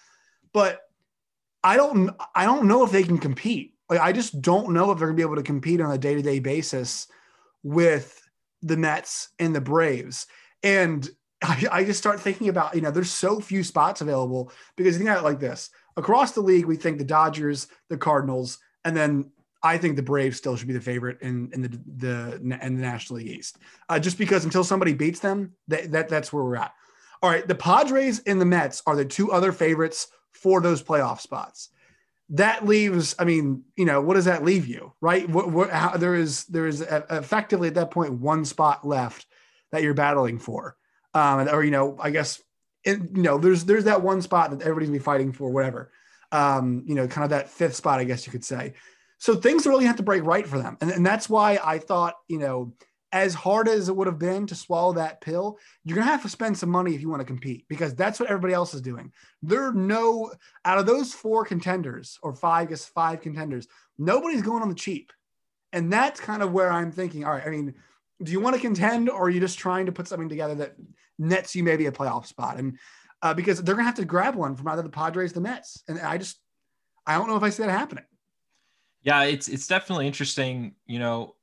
But 0.52 0.80
I 1.64 1.76
don't, 1.76 2.14
I 2.34 2.44
don't 2.44 2.66
know 2.66 2.84
if 2.84 2.92
they 2.92 3.04
can 3.04 3.16
compete 3.16 3.74
like 3.90 4.00
I 4.00 4.12
just 4.12 4.40
don't 4.40 4.70
know 4.70 4.92
if 4.92 4.98
they're 4.98 5.08
gonna 5.08 5.16
be 5.16 5.22
able 5.22 5.36
to 5.36 5.42
compete 5.42 5.80
on 5.80 5.90
a 5.90 5.98
day 5.98 6.14
to 6.14 6.22
day 6.22 6.38
basis 6.38 7.08
with 7.62 8.16
the 8.62 8.76
Mets 8.76 9.30
and 9.38 9.54
the 9.54 9.60
Braves. 9.60 10.26
And 10.62 11.08
I, 11.42 11.66
I, 11.72 11.84
just 11.84 11.98
start 11.98 12.20
thinking 12.20 12.50
about, 12.50 12.74
you 12.74 12.82
know, 12.82 12.90
there's 12.90 13.10
so 13.10 13.40
few 13.40 13.64
spots 13.64 14.02
available 14.02 14.52
because 14.76 14.94
you 14.94 14.98
think 14.98 15.10
about 15.10 15.24
it 15.24 15.28
like 15.28 15.40
this 15.40 15.70
across 15.96 16.32
the 16.32 16.40
league, 16.40 16.66
we 16.66 16.76
think 16.76 16.98
the 16.98 17.04
Dodgers, 17.04 17.66
the 17.88 17.96
Cardinals, 17.96 18.58
and 18.84 18.96
then 18.96 19.30
I 19.62 19.78
think 19.78 19.96
the 19.96 20.02
Braves 20.02 20.36
still 20.36 20.56
should 20.56 20.68
be 20.68 20.74
the 20.74 20.80
favorite 20.80 21.18
in, 21.20 21.50
in 21.52 21.62
the, 21.62 21.80
the, 21.96 22.36
in 22.62 22.76
the 22.76 22.82
National 22.82 23.18
League 23.18 23.28
East. 23.28 23.58
Uh, 23.88 23.98
just 23.98 24.18
because 24.18 24.44
until 24.44 24.64
somebody 24.64 24.94
beats 24.94 25.20
them, 25.20 25.52
that, 25.68 25.90
that 25.92 26.08
that's 26.08 26.32
where 26.32 26.44
we're 26.44 26.56
at. 26.56 26.72
All 27.22 27.30
right. 27.30 27.46
The 27.46 27.54
Padres 27.54 28.20
and 28.26 28.40
the 28.40 28.46
Mets 28.46 28.82
are 28.86 28.96
the 28.96 29.04
two 29.04 29.32
other 29.32 29.52
favorites 29.52 30.08
for 30.32 30.60
those 30.60 30.82
playoff 30.82 31.20
spots 31.20 31.70
that 32.30 32.64
leaves 32.64 33.14
i 33.18 33.24
mean 33.24 33.64
you 33.76 33.84
know 33.84 34.00
what 34.00 34.14
does 34.14 34.24
that 34.24 34.44
leave 34.44 34.66
you 34.66 34.90
right? 35.00 35.28
What, 35.28 35.50
what 35.50 35.70
how, 35.70 35.96
there 35.96 36.14
is 36.14 36.44
there 36.44 36.66
is 36.66 36.80
effectively 36.82 37.68
at 37.68 37.74
that 37.74 37.90
point 37.90 38.12
one 38.12 38.44
spot 38.44 38.86
left 38.86 39.26
that 39.72 39.82
you're 39.82 39.94
battling 39.94 40.38
for. 40.38 40.76
Um 41.14 41.48
or 41.48 41.64
you 41.64 41.70
know 41.70 41.96
i 42.00 42.10
guess 42.10 42.40
it, 42.84 42.98
you 43.14 43.22
know 43.22 43.38
there's 43.38 43.64
there's 43.64 43.84
that 43.84 44.02
one 44.02 44.22
spot 44.22 44.50
that 44.50 44.62
everybody's 44.62 44.88
gonna 44.88 44.98
be 44.98 45.04
fighting 45.04 45.32
for 45.32 45.50
whatever. 45.50 45.90
Um 46.32 46.84
you 46.86 46.94
know 46.94 47.08
kind 47.08 47.24
of 47.24 47.30
that 47.30 47.48
fifth 47.48 47.74
spot 47.74 48.00
i 48.00 48.04
guess 48.04 48.26
you 48.26 48.32
could 48.32 48.44
say. 48.44 48.74
So 49.18 49.34
things 49.34 49.66
really 49.66 49.84
have 49.84 49.96
to 49.96 50.02
break 50.02 50.24
right 50.24 50.46
for 50.46 50.58
them. 50.58 50.78
And, 50.80 50.90
and 50.90 51.04
that's 51.04 51.28
why 51.28 51.58
i 51.64 51.78
thought 51.78 52.14
you 52.28 52.38
know 52.38 52.74
as 53.12 53.34
hard 53.34 53.68
as 53.68 53.88
it 53.88 53.96
would 53.96 54.06
have 54.06 54.18
been 54.18 54.46
to 54.46 54.54
swallow 54.54 54.92
that 54.92 55.20
pill, 55.20 55.58
you're 55.84 55.96
going 55.96 56.06
to 56.06 56.12
have 56.12 56.22
to 56.22 56.28
spend 56.28 56.56
some 56.56 56.70
money 56.70 56.94
if 56.94 57.00
you 57.00 57.08
want 57.08 57.20
to 57.20 57.26
compete 57.26 57.64
because 57.68 57.94
that's 57.94 58.20
what 58.20 58.28
everybody 58.28 58.54
else 58.54 58.72
is 58.72 58.80
doing. 58.80 59.12
There 59.42 59.66
are 59.66 59.72
no, 59.72 60.32
out 60.64 60.78
of 60.78 60.86
those 60.86 61.12
four 61.12 61.44
contenders 61.44 62.18
or 62.22 62.34
five, 62.34 62.68
I 62.68 62.70
guess 62.70 62.84
five 62.84 63.20
contenders, 63.20 63.66
nobody's 63.98 64.42
going 64.42 64.62
on 64.62 64.68
the 64.68 64.74
cheap. 64.74 65.12
And 65.72 65.92
that's 65.92 66.20
kind 66.20 66.42
of 66.42 66.52
where 66.52 66.70
I'm 66.70 66.92
thinking, 66.92 67.24
all 67.24 67.32
right, 67.32 67.46
I 67.46 67.50
mean, 67.50 67.74
do 68.22 68.32
you 68.32 68.40
want 68.40 68.54
to 68.54 68.62
contend 68.62 69.08
or 69.08 69.24
are 69.24 69.30
you 69.30 69.40
just 69.40 69.58
trying 69.58 69.86
to 69.86 69.92
put 69.92 70.06
something 70.06 70.28
together 70.28 70.54
that 70.56 70.76
nets 71.18 71.54
you 71.54 71.64
maybe 71.64 71.86
a 71.86 71.92
playoff 71.92 72.26
spot? 72.26 72.58
And 72.58 72.78
uh, 73.22 73.34
because 73.34 73.62
they're 73.62 73.74
going 73.74 73.84
to 73.84 73.88
have 73.88 73.96
to 73.96 74.04
grab 74.04 74.34
one 74.34 74.56
from 74.56 74.68
either 74.68 74.82
the 74.82 74.88
Padres, 74.88 75.32
the 75.32 75.40
Mets. 75.40 75.82
And 75.88 76.00
I 76.00 76.18
just, 76.18 76.38
I 77.06 77.14
don't 77.14 77.28
know 77.28 77.36
if 77.36 77.42
I 77.42 77.50
see 77.50 77.62
that 77.64 77.70
happening. 77.70 78.04
Yeah, 79.02 79.22
it's 79.22 79.48
it's 79.48 79.66
definitely 79.66 80.06
interesting. 80.06 80.74
You 80.86 80.98
know, 80.98 81.34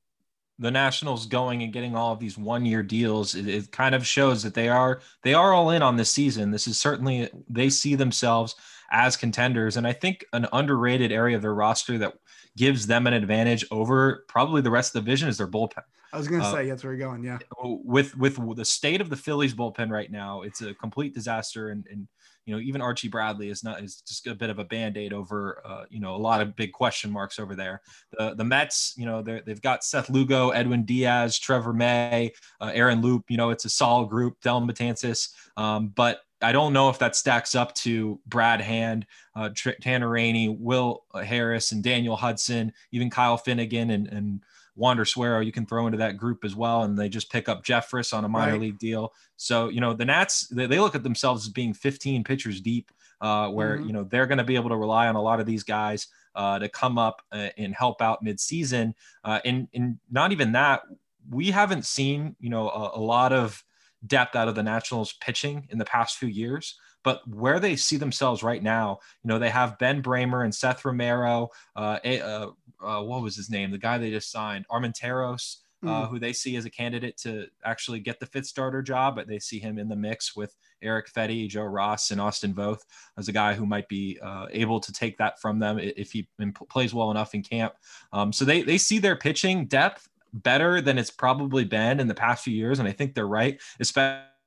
the 0.59 0.71
Nationals 0.71 1.25
going 1.25 1.61
and 1.61 1.71
getting 1.71 1.95
all 1.95 2.13
of 2.13 2.19
these 2.19 2.37
one-year 2.37 2.83
deals, 2.83 3.35
it, 3.35 3.47
it, 3.47 3.71
kind 3.71 3.93
of 3.93 4.05
shows 4.05 4.41
that 4.43 4.53
they 4.53 4.69
are 4.69 5.01
they 5.21 5.33
are 5.33 5.53
all 5.53 5.69
in 5.69 5.81
on 5.81 5.97
this 5.97 6.11
season. 6.11 6.51
This 6.51 6.67
is 6.67 6.79
certainly 6.79 7.29
they 7.49 7.69
see 7.69 7.95
themselves 7.95 8.55
as 8.89 9.17
contenders, 9.17 9.77
and 9.77 9.85
I 9.85 9.93
think 9.93 10.25
an 10.33 10.47
underrated 10.53 11.11
area 11.11 11.35
of 11.35 11.41
their 11.41 11.53
roster 11.53 11.97
that 11.99 12.13
gives 12.55 12.87
them 12.87 13.05
an 13.05 13.13
advantage 13.13 13.65
over 13.69 14.25
probably 14.27 14.61
the 14.61 14.71
rest 14.71 14.89
of 14.89 14.93
the 14.93 15.05
division 15.05 15.29
is 15.29 15.37
their 15.37 15.47
bullpen. 15.47 15.83
I 16.11 16.17
was 16.17 16.27
going 16.27 16.41
to 16.41 16.47
uh, 16.47 16.51
say 16.51 16.69
that's 16.69 16.83
where 16.83 16.93
you're 16.93 17.07
going. 17.07 17.23
Yeah, 17.23 17.37
with 17.63 18.17
with 18.17 18.37
the 18.55 18.65
state 18.65 19.01
of 19.01 19.09
the 19.09 19.15
Phillies 19.15 19.53
bullpen 19.53 19.91
right 19.91 20.11
now, 20.11 20.41
it's 20.41 20.61
a 20.61 20.73
complete 20.73 21.13
disaster, 21.13 21.69
and 21.69 21.85
and 21.91 22.07
you 22.47 22.55
know, 22.55 22.61
even 22.61 22.81
Archie 22.81 23.09
Bradley 23.09 23.49
is 23.49 23.61
not 23.61 23.83
is 23.83 24.01
just 24.07 24.25
a 24.25 24.33
bit 24.33 24.49
of 24.49 24.57
a 24.57 24.63
band 24.63 24.97
aid 24.97 25.11
over, 25.11 25.61
uh, 25.65 25.83
you 25.89 25.99
know, 25.99 26.15
a 26.15 26.17
lot 26.17 26.39
of 26.39 26.55
big 26.55 26.71
question 26.71 27.11
marks 27.11 27.39
over 27.39 27.55
there. 27.55 27.81
The 28.17 28.35
the 28.35 28.45
Mets, 28.45 28.93
you 28.95 29.05
know, 29.05 29.21
they've 29.21 29.61
got 29.61 29.83
Seth 29.83 30.09
Lugo, 30.09 30.51
Edwin 30.51 30.85
Diaz, 30.85 31.37
Trevor 31.37 31.73
May, 31.73 32.31
uh, 32.61 32.71
Aaron 32.73 33.01
Loup. 33.01 33.25
You 33.27 33.35
know, 33.35 33.49
it's 33.49 33.65
a 33.65 33.69
solid 33.69 34.09
group. 34.09 34.39
Dellin 34.41 34.65
Betances, 34.65 35.33
um, 35.57 35.89
but 35.89 36.21
I 36.41 36.53
don't 36.53 36.71
know 36.71 36.89
if 36.89 36.99
that 36.99 37.17
stacks 37.17 37.53
up 37.53 37.75
to 37.75 38.17
Brad 38.25 38.61
Hand, 38.61 39.05
uh, 39.35 39.49
Tanner 39.81 40.07
Rainey, 40.07 40.47
Will 40.47 41.03
Harris, 41.13 41.73
and 41.73 41.83
Daniel 41.83 42.15
Hudson, 42.15 42.71
even 42.93 43.09
Kyle 43.09 43.37
Finnegan 43.37 43.89
and 43.89 44.07
and 44.07 44.41
Wander 44.77 45.05
Suero 45.05 45.41
you 45.41 45.51
can 45.51 45.65
throw 45.65 45.87
into 45.87 45.97
that 45.97 46.17
group 46.17 46.45
as 46.45 46.55
well. 46.55 46.83
And 46.83 46.97
they 46.97 47.09
just 47.09 47.31
pick 47.31 47.49
up 47.49 47.65
Jeffress 47.65 48.13
on 48.13 48.23
a 48.23 48.29
minor 48.29 48.53
right. 48.53 48.61
league 48.61 48.79
deal. 48.79 49.13
So, 49.35 49.69
you 49.69 49.81
know, 49.81 49.93
the 49.93 50.05
Nats, 50.05 50.47
they, 50.47 50.67
they, 50.67 50.79
look 50.79 50.95
at 50.95 51.03
themselves 51.03 51.45
as 51.45 51.51
being 51.51 51.73
15 51.73 52.23
pitchers 52.23 52.61
deep, 52.61 52.91
uh, 53.19 53.49
where, 53.49 53.77
mm-hmm. 53.77 53.87
you 53.87 53.93
know, 53.93 54.03
they're 54.03 54.27
going 54.27 54.37
to 54.37 54.43
be 54.43 54.55
able 54.55 54.69
to 54.69 54.77
rely 54.77 55.07
on 55.07 55.15
a 55.15 55.21
lot 55.21 55.39
of 55.39 55.45
these 55.45 55.63
guys 55.63 56.07
uh, 56.35 56.59
to 56.59 56.69
come 56.69 56.97
up 56.97 57.21
uh, 57.31 57.49
and 57.57 57.73
help 57.73 58.01
out 58.01 58.23
midseason. 58.23 58.93
Uh, 59.23 59.39
and, 59.43 59.67
and 59.73 59.97
not 60.11 60.31
even 60.31 60.51
that, 60.53 60.81
we 61.29 61.51
haven't 61.51 61.85
seen, 61.85 62.35
you 62.39 62.49
know, 62.49 62.69
a, 62.69 62.99
a 62.99 63.01
lot 63.01 63.33
of 63.33 63.63
depth 64.05 64.35
out 64.35 64.47
of 64.47 64.55
the 64.55 64.63
Nationals 64.63 65.13
pitching 65.13 65.67
in 65.71 65.77
the 65.77 65.85
past 65.85 66.17
few 66.17 66.29
years. 66.29 66.77
But 67.07 67.25
where 67.25 67.57
they 67.57 67.77
see 67.77 67.95
themselves 67.95 68.43
right 68.43 68.61
now, 68.61 68.99
you 69.23 69.29
know, 69.29 69.39
they 69.39 69.49
have 69.49 69.79
Ben 69.79 70.03
Braymer 70.03 70.43
and 70.43 70.53
Seth 70.53 70.83
Romero. 70.83 71.47
Uh, 71.73 71.99
uh, 72.03 72.47
uh, 72.83 73.01
what 73.01 73.21
was 73.21 73.33
his 73.33 73.49
name? 73.49 73.71
The 73.71 73.77
guy 73.77 73.97
they 73.97 74.11
just 74.11 74.29
signed, 74.29 74.65
Armenteros. 74.69 75.59
Uh, 75.83 76.07
mm. 76.07 76.09
who 76.09 76.17
they 76.17 76.33
see 76.33 76.55
as 76.55 76.65
a 76.65 76.71
candidate 76.71 77.15
to 77.17 77.45
actually 77.63 77.99
get 77.99 78.19
the 78.19 78.25
fifth 78.25 78.47
starter 78.47 78.81
job, 78.81 79.15
but 79.15 79.27
they 79.27 79.37
see 79.37 79.59
him 79.59 79.77
in 79.77 79.87
the 79.87 79.95
mix 79.95 80.35
with 80.35 80.55
Eric 80.81 81.07
Fedde, 81.13 81.47
Joe 81.47 81.65
Ross, 81.65 82.09
and 82.09 82.19
Austin 82.19 82.51
Voth 82.51 82.81
as 83.15 83.27
a 83.27 83.31
guy 83.31 83.53
who 83.53 83.67
might 83.67 83.87
be 83.87 84.17
uh, 84.23 84.47
able 84.49 84.79
to 84.79 84.91
take 84.91 85.19
that 85.19 85.39
from 85.39 85.59
them 85.59 85.77
if 85.77 86.11
he 86.11 86.27
plays 86.67 86.95
well 86.95 87.11
enough 87.11 87.35
in 87.35 87.43
camp. 87.43 87.75
Um, 88.11 88.33
so 88.33 88.43
they 88.43 88.63
they 88.63 88.79
see 88.79 88.97
their 88.97 89.15
pitching 89.15 89.67
depth 89.67 90.09
better 90.33 90.81
than 90.81 90.97
it's 90.97 91.11
probably 91.11 91.63
been 91.63 91.99
in 91.99 92.07
the 92.07 92.15
past 92.15 92.43
few 92.43 92.55
years, 92.55 92.79
and 92.79 92.87
I 92.87 92.91
think 92.91 93.13
they're 93.13 93.27
right, 93.27 93.61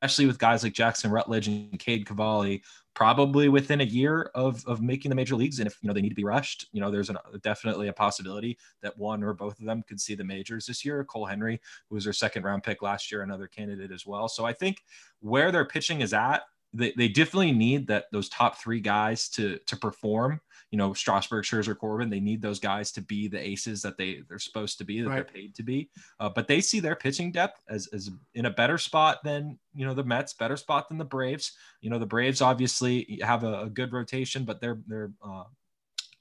especially 0.01 0.27
with 0.27 0.39
guys 0.39 0.63
like 0.63 0.73
Jackson 0.73 1.11
Rutledge 1.11 1.49
and 1.49 1.79
Cade 1.79 2.07
Cavalli 2.07 2.63
probably 2.95 3.49
within 3.49 3.81
a 3.83 3.85
year 3.85 4.31
of, 4.35 4.65
of 4.67 4.81
making 4.83 5.11
the 5.11 5.15
major 5.15 5.37
leagues. 5.37 5.59
And 5.59 5.67
if, 5.67 5.79
you 5.81 5.89
know, 5.89 5.95
they 5.95 6.01
need 6.01 6.09
to 6.09 6.15
be 6.15 6.25
rushed, 6.25 6.69
you 6.73 6.81
know, 6.81 6.91
there's 6.91 7.11
an, 7.11 7.19
definitely 7.43 7.89
a 7.89 7.93
possibility 7.93 8.59
that 8.83 8.97
one 8.99 9.23
or 9.23 9.33
both 9.33 9.59
of 9.61 9.67
them 9.67 9.85
could 9.87 10.01
see 10.01 10.15
the 10.15 10.25
majors 10.25 10.67
this 10.67 10.85
year. 10.85 11.05
Cole 11.05 11.27
Henry, 11.27 11.61
who 11.89 11.95
was 11.95 12.05
their 12.05 12.13
second 12.13 12.45
round 12.45 12.63
pick 12.63 12.83
last 12.83 13.13
year, 13.13 13.23
another 13.23 13.47
candidate 13.47 13.93
as 13.93 14.07
well. 14.07 14.29
So 14.29 14.45
I 14.45 14.53
think 14.53 14.83
where 15.21 15.53
their 15.53 15.65
pitching 15.65 16.01
is 16.01 16.13
at, 16.13 16.43
they, 16.73 16.93
they 16.97 17.09
definitely 17.09 17.53
need 17.53 17.87
that 17.89 18.07
those 18.13 18.29
top 18.29 18.59
three 18.59 18.81
guys 18.81 19.29
to 19.31 19.59
to 19.67 19.77
perform. 19.77 20.41
You 20.71 20.79
know, 20.79 20.93
Strasburg, 20.93 21.45
Scherzer, 21.45 21.77
Corbin. 21.77 22.11
They 22.11 22.21
need 22.21 22.41
those 22.41 22.61
guys 22.61 22.93
to 22.93 23.03
be 23.03 23.27
the 23.27 23.41
aces 23.41 23.83
that 23.83 23.97
they 23.97 24.23
they're 24.29 24.39
supposed 24.39 24.79
to 24.79 24.85
be, 24.85 25.01
that 25.01 25.09
right. 25.09 25.15
they're 25.17 25.25
paid 25.25 25.55
to 25.57 25.65
be. 25.65 25.91
Uh, 26.21 26.29
but 26.29 26.47
they 26.47 26.61
see 26.61 26.79
their 26.79 26.95
pitching 26.95 27.33
depth 27.33 27.61
as 27.69 27.89
as 27.89 28.11
in 28.35 28.47
a 28.47 28.51
better 28.51 28.79
spot 28.79 29.19
than 29.25 29.59
you 29.75 29.85
know 29.85 29.95
the 29.95 30.05
Mets, 30.05 30.35
better 30.35 30.57
spot 30.57 30.89
than 30.89 30.99
the 30.99 31.05
Braves. 31.05 31.53
You 31.81 31.91
know, 31.91 31.99
the 31.99 32.07
Braves 32.07 32.41
obviously 32.41 33.19
have 33.23 33.43
a, 33.43 33.63
a 33.63 33.71
good 33.71 33.93
rotation, 33.93 34.45
but 34.45 34.61
they're 34.61 34.79
they're 34.87 35.11
uh, 35.25 35.45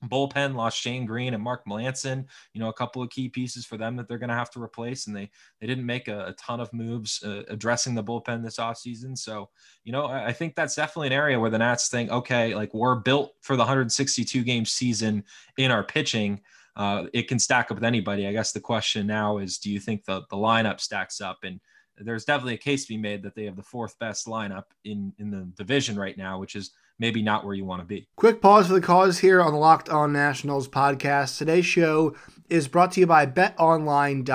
bullpen 0.06 0.56
lost 0.56 0.80
Shane 0.80 1.06
Greene 1.06 1.34
and 1.34 1.44
Mark 1.44 1.66
Melancon, 1.66 2.26
you 2.54 2.62
know, 2.62 2.70
a 2.70 2.74
couple 2.74 3.02
of 3.02 3.10
key 3.10 3.30
pieces 3.30 3.66
for 3.66 3.78
them 3.78 3.96
that 3.96 4.08
they're 4.08 4.18
going 4.18 4.30
to 4.30 4.36
have 4.36 4.52
to 4.52 4.62
replace. 4.62 5.08
And 5.08 5.16
they, 5.16 5.30
they 5.60 5.68
didn't 5.68 5.86
make 5.86 6.08
a, 6.08 6.28
a 6.28 6.34
ton 6.34 6.60
of 6.60 6.72
moves 6.74 7.22
uh, 7.24 7.44
addressing 7.50 7.96
the 7.96 8.04
bullpen 8.04 8.44
this 8.44 8.58
offseason. 8.58 9.18
So, 9.18 9.50
you 9.84 9.92
know, 9.92 10.06
I, 10.06 10.28
I, 10.28 10.34
think 10.34 10.56
that's 10.56 10.76
definitely 10.76 11.08
an 11.08 11.14
area 11.14 11.40
where 11.40 11.50
the 11.50 11.58
Nats 11.58 11.90
think, 11.90 12.10
okay, 12.12 12.56
like 12.56 12.74
we're 12.74 12.96
built 12.96 13.34
for 13.42 13.56
the 13.56 13.62
162 13.62 14.44
game 14.44 14.66
season 14.66 15.24
in 15.58 15.72
our 15.72 15.84
pitching. 15.84 16.42
Uh, 16.76 17.08
it 17.14 17.28
can 17.28 17.40
stack 17.40 17.72
up 17.72 17.76
with 17.76 17.84
anybody. 17.84 18.26
I 18.26 18.32
guess 18.32 18.54
the 18.54 18.62
question 18.62 19.06
now 19.06 19.40
is, 19.40 19.58
do 19.58 19.70
you 19.70 19.80
think 19.80 20.06
the, 20.06 20.22
the 20.30 20.38
lineup 20.38 20.80
stacks 20.80 21.20
up? 21.20 21.40
And 21.44 21.60
there's 21.98 22.24
definitely 22.24 22.54
a 22.54 22.58
case 22.58 22.84
to 22.84 22.94
be 22.94 22.98
made 22.98 23.24
that 23.24 23.36
they 23.36 23.44
have 23.46 23.58
the 23.58 23.64
fourth 23.64 24.00
best 24.00 24.28
lineup 24.28 24.66
in, 24.86 25.12
in 25.18 25.30
the 25.30 25.52
division 25.58 26.00
right 26.00 26.18
now, 26.18 26.40
which 26.40 26.56
is 26.56 26.72
maybe 27.00 27.22
not 27.22 27.46
where 27.46 27.56
you 27.56 27.66
want 27.66 27.82
to 27.82 27.86
be. 27.86 28.06
Quick 28.16 28.42
pause 28.42 28.68
for 28.68 28.74
the 28.74 28.82
cause 28.82 29.20
here 29.20 29.42
on 29.42 29.54
the 29.54 29.58
Locked 29.58 29.90
On 29.90 30.14
Nationals 30.14 30.68
podcast. 30.68 31.38
Today's 31.38 31.66
show 31.66 32.16
is 32.50 32.68
brought 32.68 32.92
to 32.94 33.00
you 33.00 33.08
by 33.08 33.26
betonline.ag. 33.26 34.26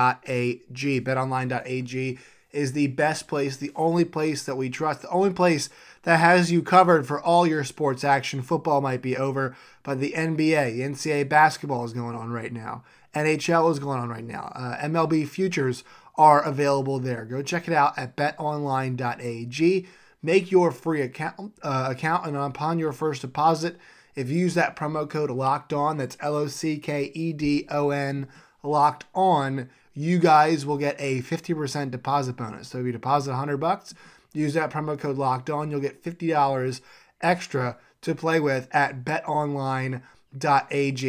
Betonline.ag 1.00 2.18
is 2.52 2.72
the 2.72 2.86
best 2.88 3.28
place, 3.28 3.56
the 3.56 3.72
only 3.74 4.04
place 4.04 4.44
that 4.44 4.56
we 4.56 4.70
trust, 4.70 5.02
the 5.02 5.10
only 5.10 5.30
place 5.30 5.68
that 6.04 6.20
has 6.20 6.52
you 6.52 6.62
covered 6.62 7.06
for 7.06 7.20
all 7.20 7.46
your 7.46 7.64
sports 7.64 8.04
action. 8.04 8.42
Football 8.42 8.80
might 8.80 9.02
be 9.02 9.16
over, 9.16 9.56
but 9.82 10.00
the 10.00 10.12
NBA, 10.12 10.72
the 10.74 10.80
NCAA 10.82 11.28
basketball 11.28 11.84
is 11.84 11.92
going 11.92 12.14
on 12.14 12.30
right 12.30 12.52
now. 12.52 12.84
NHL 13.14 13.70
is 13.70 13.78
going 13.78 14.00
on 14.00 14.08
right 14.08 14.24
now. 14.24 14.52
Uh, 14.54 14.76
MLB 14.78 15.26
futures 15.26 15.84
are 16.16 16.42
available 16.42 16.98
there. 16.98 17.24
Go 17.24 17.42
check 17.42 17.66
it 17.66 17.74
out 17.74 17.98
at 17.98 18.16
betonline.ag. 18.16 19.86
Make 20.24 20.50
your 20.50 20.72
free 20.72 21.02
account 21.02 21.52
uh, 21.62 21.88
account, 21.90 22.26
and 22.26 22.34
upon 22.34 22.78
your 22.78 22.92
first 22.92 23.20
deposit, 23.20 23.76
if 24.14 24.30
you 24.30 24.38
use 24.38 24.54
that 24.54 24.74
promo 24.74 25.06
code 25.06 25.28
Locked 25.28 25.74
On, 25.74 25.98
that's 25.98 26.16
L 26.18 26.34
O 26.34 26.46
C 26.46 26.78
K 26.78 27.12
E 27.14 27.34
D 27.34 27.66
O 27.70 27.90
N 27.90 28.26
Locked 28.62 29.04
On, 29.14 29.68
you 29.92 30.18
guys 30.18 30.64
will 30.64 30.78
get 30.78 30.96
a 30.98 31.20
50% 31.20 31.90
deposit 31.90 32.36
bonus. 32.36 32.68
So 32.68 32.78
if 32.78 32.86
you 32.86 32.92
deposit 32.92 33.32
100 33.32 33.58
bucks, 33.58 33.92
use 34.32 34.54
that 34.54 34.70
promo 34.70 34.98
code 34.98 35.18
Locked 35.18 35.50
On, 35.50 35.70
you'll 35.70 35.80
get 35.80 36.02
$50 36.02 36.80
extra 37.20 37.76
to 38.00 38.14
play 38.14 38.40
with 38.40 38.66
at 38.72 39.04
BetOnline.ag. 39.04 40.00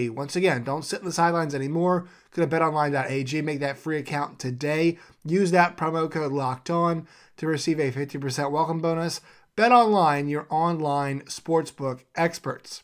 Once 0.09 0.35
again, 0.35 0.65
don't 0.65 0.83
sit 0.83 0.99
in 0.99 1.05
the 1.05 1.13
sidelines 1.13 1.55
anymore. 1.55 2.09
Go 2.31 2.45
to 2.45 2.53
BetOnline.ag, 2.53 3.41
make 3.43 3.61
that 3.61 3.77
free 3.77 3.97
account 3.97 4.39
today. 4.39 4.97
Use 5.23 5.51
that 5.51 5.77
promo 5.77 6.11
code 6.11 6.33
Locked 6.33 6.69
On 6.69 7.07
to 7.37 7.47
receive 7.47 7.79
a 7.79 7.91
50% 7.91 8.51
welcome 8.51 8.79
bonus. 8.79 9.21
Bet 9.55 9.71
online, 9.71 10.27
your 10.27 10.47
online 10.49 11.21
sportsbook 11.21 12.01
experts. 12.15 12.83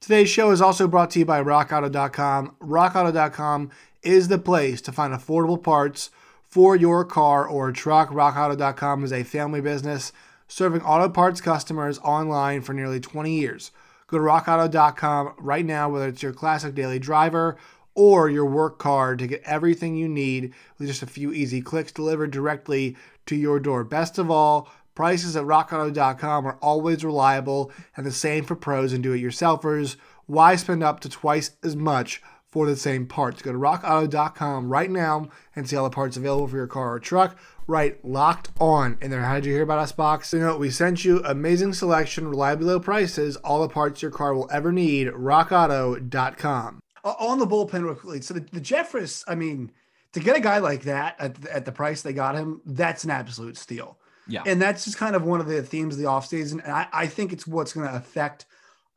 Today's 0.00 0.28
show 0.28 0.50
is 0.50 0.60
also 0.60 0.88
brought 0.88 1.10
to 1.12 1.20
you 1.20 1.24
by 1.24 1.40
RockAuto.com. 1.40 2.56
RockAuto.com 2.60 3.70
is 4.02 4.28
the 4.28 4.38
place 4.38 4.80
to 4.82 4.90
find 4.90 5.14
affordable 5.14 5.62
parts 5.62 6.10
for 6.42 6.74
your 6.74 7.04
car 7.04 7.46
or 7.46 7.70
truck. 7.70 8.10
RockAuto.com 8.10 9.04
is 9.04 9.12
a 9.12 9.22
family 9.22 9.60
business 9.60 10.12
serving 10.48 10.82
auto 10.82 11.08
parts 11.08 11.40
customers 11.40 11.98
online 12.00 12.60
for 12.60 12.74
nearly 12.74 13.00
20 13.00 13.32
years. 13.32 13.70
Go 14.06 14.18
to 14.18 14.24
RockAuto.com 14.24 15.34
right 15.38 15.64
now, 15.64 15.88
whether 15.88 16.08
it's 16.08 16.22
your 16.22 16.34
classic 16.34 16.74
daily 16.74 16.98
driver 16.98 17.56
or 17.94 18.28
your 18.28 18.44
work 18.44 18.78
car, 18.78 19.16
to 19.16 19.26
get 19.26 19.42
everything 19.44 19.96
you 19.96 20.08
need 20.08 20.52
with 20.78 20.88
just 20.88 21.02
a 21.02 21.06
few 21.06 21.32
easy 21.32 21.62
clicks 21.62 21.92
delivered 21.92 22.30
directly 22.30 22.96
to 23.26 23.36
your 23.36 23.60
door. 23.60 23.84
Best 23.84 24.18
of 24.18 24.30
all, 24.30 24.68
prices 24.94 25.36
at 25.36 25.44
rockauto.com 25.44 26.46
are 26.46 26.58
always 26.60 27.04
reliable 27.04 27.70
and 27.96 28.04
the 28.06 28.12
same 28.12 28.44
for 28.44 28.56
pros 28.56 28.92
and 28.92 29.02
do 29.02 29.12
it 29.12 29.22
yourselfers. 29.22 29.96
Why 30.26 30.56
spend 30.56 30.82
up 30.82 31.00
to 31.00 31.08
twice 31.08 31.52
as 31.62 31.76
much 31.76 32.22
for 32.46 32.66
the 32.66 32.76
same 32.76 33.06
parts? 33.06 33.42
Go 33.42 33.52
to 33.52 33.58
rockauto.com 33.58 34.68
right 34.68 34.90
now 34.90 35.28
and 35.56 35.68
see 35.68 35.76
all 35.76 35.84
the 35.84 35.90
parts 35.90 36.16
available 36.16 36.48
for 36.48 36.56
your 36.56 36.66
car 36.66 36.94
or 36.94 37.00
truck. 37.00 37.36
Right, 37.66 38.04
locked 38.04 38.50
on 38.60 38.98
in 39.00 39.10
there. 39.10 39.22
How 39.22 39.36
did 39.36 39.46
you 39.46 39.52
hear 39.52 39.62
about 39.62 39.78
us 39.78 39.92
box? 39.92 40.32
You 40.32 40.40
know, 40.40 40.56
we 40.56 40.70
sent 40.70 41.04
you 41.04 41.22
amazing 41.24 41.74
selection, 41.74 42.28
reliably 42.28 42.66
low 42.66 42.80
prices, 42.80 43.36
all 43.36 43.62
the 43.62 43.68
parts 43.68 44.02
your 44.02 44.10
car 44.10 44.34
will 44.34 44.48
ever 44.52 44.72
need. 44.72 45.08
rockauto.com. 45.08 46.80
On 47.04 47.38
the 47.38 47.46
bullpen, 47.46 47.84
real 47.84 47.94
quickly. 47.94 48.20
So 48.20 48.34
the, 48.34 48.46
the 48.52 48.60
Jeffress, 48.60 49.24
I 49.26 49.34
mean, 49.34 49.72
to 50.12 50.20
get 50.20 50.36
a 50.36 50.40
guy 50.40 50.58
like 50.58 50.82
that 50.82 51.16
at 51.18 51.34
the, 51.34 51.54
at 51.54 51.64
the 51.64 51.72
price 51.72 52.02
they 52.02 52.12
got 52.12 52.34
him, 52.34 52.60
that's 52.66 53.04
an 53.04 53.10
absolute 53.10 53.56
steal. 53.56 53.98
Yeah. 54.28 54.42
And 54.46 54.60
that's 54.60 54.84
just 54.84 54.98
kind 54.98 55.16
of 55.16 55.24
one 55.24 55.40
of 55.40 55.46
the 55.46 55.62
themes 55.62 55.94
of 55.94 56.00
the 56.00 56.06
offseason. 56.06 56.62
And 56.62 56.72
I, 56.72 56.86
I 56.92 57.06
think 57.06 57.32
it's 57.32 57.46
what's 57.46 57.72
going 57.72 57.88
to 57.88 57.94
affect 57.94 58.46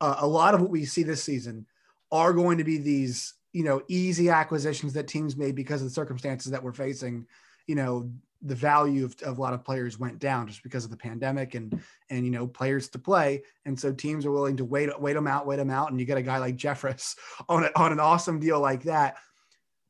uh, 0.00 0.16
a 0.18 0.26
lot 0.26 0.54
of 0.54 0.60
what 0.60 0.70
we 0.70 0.84
see 0.84 1.02
this 1.02 1.22
season 1.22 1.66
are 2.12 2.32
going 2.32 2.58
to 2.58 2.64
be 2.64 2.78
these, 2.78 3.34
you 3.52 3.64
know, 3.64 3.82
easy 3.88 4.28
acquisitions 4.28 4.92
that 4.92 5.08
teams 5.08 5.36
made 5.36 5.54
because 5.54 5.80
of 5.80 5.88
the 5.88 5.94
circumstances 5.94 6.52
that 6.52 6.62
we're 6.62 6.72
facing. 6.72 7.26
You 7.66 7.74
know, 7.74 8.10
the 8.42 8.54
value 8.54 9.04
of, 9.04 9.16
of 9.22 9.38
a 9.38 9.40
lot 9.40 9.54
of 9.54 9.64
players 9.64 9.98
went 9.98 10.18
down 10.18 10.46
just 10.46 10.62
because 10.62 10.84
of 10.84 10.90
the 10.90 10.96
pandemic 10.96 11.54
and 11.54 11.80
and 12.10 12.24
you 12.24 12.30
know 12.30 12.46
players 12.46 12.88
to 12.88 12.98
play 12.98 13.42
and 13.64 13.78
so 13.78 13.92
teams 13.92 14.26
are 14.26 14.30
willing 14.30 14.56
to 14.56 14.64
wait 14.64 14.88
wait 15.00 15.14
them 15.14 15.26
out 15.26 15.46
wait 15.46 15.56
them 15.56 15.70
out 15.70 15.90
and 15.90 15.98
you 15.98 16.06
get 16.06 16.18
a 16.18 16.22
guy 16.22 16.38
like 16.38 16.56
Jeffress 16.56 17.16
on 17.48 17.64
a, 17.64 17.70
on 17.76 17.92
an 17.92 18.00
awesome 18.00 18.38
deal 18.38 18.60
like 18.60 18.82
that 18.84 19.16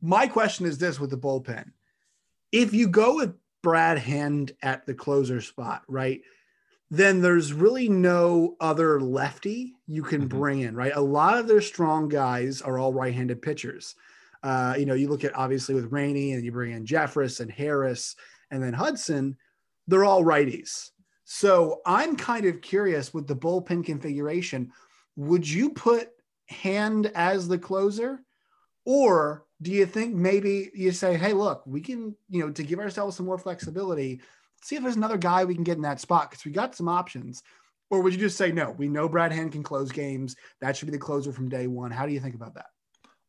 my 0.07 0.29
question 0.29 0.67
is 0.67 0.79
this 0.79 1.01
with 1.01 1.11
the 1.11 1.19
bullpen. 1.19 1.73
If 2.53 2.73
you 2.73 2.87
go 2.87 3.17
with 3.17 3.35
Brad 3.61 3.99
Hand 3.99 4.53
at 4.63 4.87
the 4.87 4.95
closer 4.95 5.41
spot, 5.41 5.83
right? 5.89 6.23
Then 6.91 7.21
there's 7.21 7.53
really 7.53 7.89
no 7.89 8.57
other 8.61 9.01
lefty 9.01 9.75
you 9.89 10.05
can 10.05 10.21
mm-hmm. 10.29 10.39
bring 10.39 10.61
in, 10.61 10.77
right? 10.77 10.93
A 10.95 11.01
lot 11.01 11.37
of 11.37 11.49
their 11.49 11.61
strong 11.61 12.09
guys 12.09 12.63
are 12.63 12.79
all 12.79 12.93
right-handed 12.93 13.43
pitchers. 13.43 13.97
Uh, 14.45 14.77
you 14.79 14.87
know, 14.87 14.95
you 14.95 15.09
look 15.09 15.25
at 15.25 15.35
obviously 15.35 15.75
with 15.75 15.91
Rainey 15.91 16.35
and 16.35 16.45
you 16.45 16.53
bring 16.53 16.71
in 16.71 16.87
Jeffress 16.87 17.41
and 17.41 17.51
Harris 17.51 18.15
and 18.53 18.63
then 18.63 18.73
Hudson, 18.73 19.37
they're 19.89 20.05
all 20.05 20.23
righties. 20.23 20.91
So 21.25 21.81
I'm 21.85 22.15
kind 22.15 22.47
of 22.47 22.61
curious 22.61 23.13
with 23.13 23.27
the 23.27 23.35
bullpen 23.35 23.85
configuration. 23.85 24.71
Would 25.17 25.49
you 25.49 25.71
put 25.71 26.11
Hand 26.49 27.11
as 27.17 27.49
the 27.49 27.59
closer, 27.59 28.21
or 28.85 29.46
do 29.63 29.71
you 29.71 29.87
think 29.87 30.15
maybe 30.15 30.71
you 30.75 30.93
say, 30.93 31.17
hey, 31.17 31.33
look, 31.33 31.63
we 31.67 31.81
can, 31.81 32.15
you 32.29 32.41
know, 32.41 32.51
to 32.51 32.63
give 32.63 32.79
ourselves 32.79 33.17
some 33.17 33.27
more 33.27 33.39
flexibility, 33.39 34.21
see 34.63 34.77
if 34.77 34.83
there's 34.83 34.97
another 34.97 35.17
guy 35.17 35.45
we 35.45 35.55
can 35.55 35.65
get 35.65 35.77
in 35.77 35.83
that 35.83 36.01
spot 36.01 36.31
because 36.31 36.45
we 36.45 36.53
got 36.53 36.75
some 36.75 36.89
options? 36.89 37.43
Or 37.91 38.03
would 38.03 38.13
you 38.13 38.19
just 38.19 38.37
say, 38.37 38.53
no, 38.53 38.73
we 38.73 38.89
know 38.89 39.09
Brad 39.09 39.33
Hand 39.33 39.53
can 39.53 39.63
close 39.63 39.93
games. 39.93 40.35
That 40.61 40.77
should 40.77 40.87
be 40.87 40.93
the 40.93 40.99
closer 40.99 41.33
from 41.33 41.49
day 41.49 41.67
one. 41.67 41.91
How 41.91 42.05
do 42.05 42.13
you 42.13 42.21
think 42.21 42.35
about 42.35 42.55
that? 42.55 42.67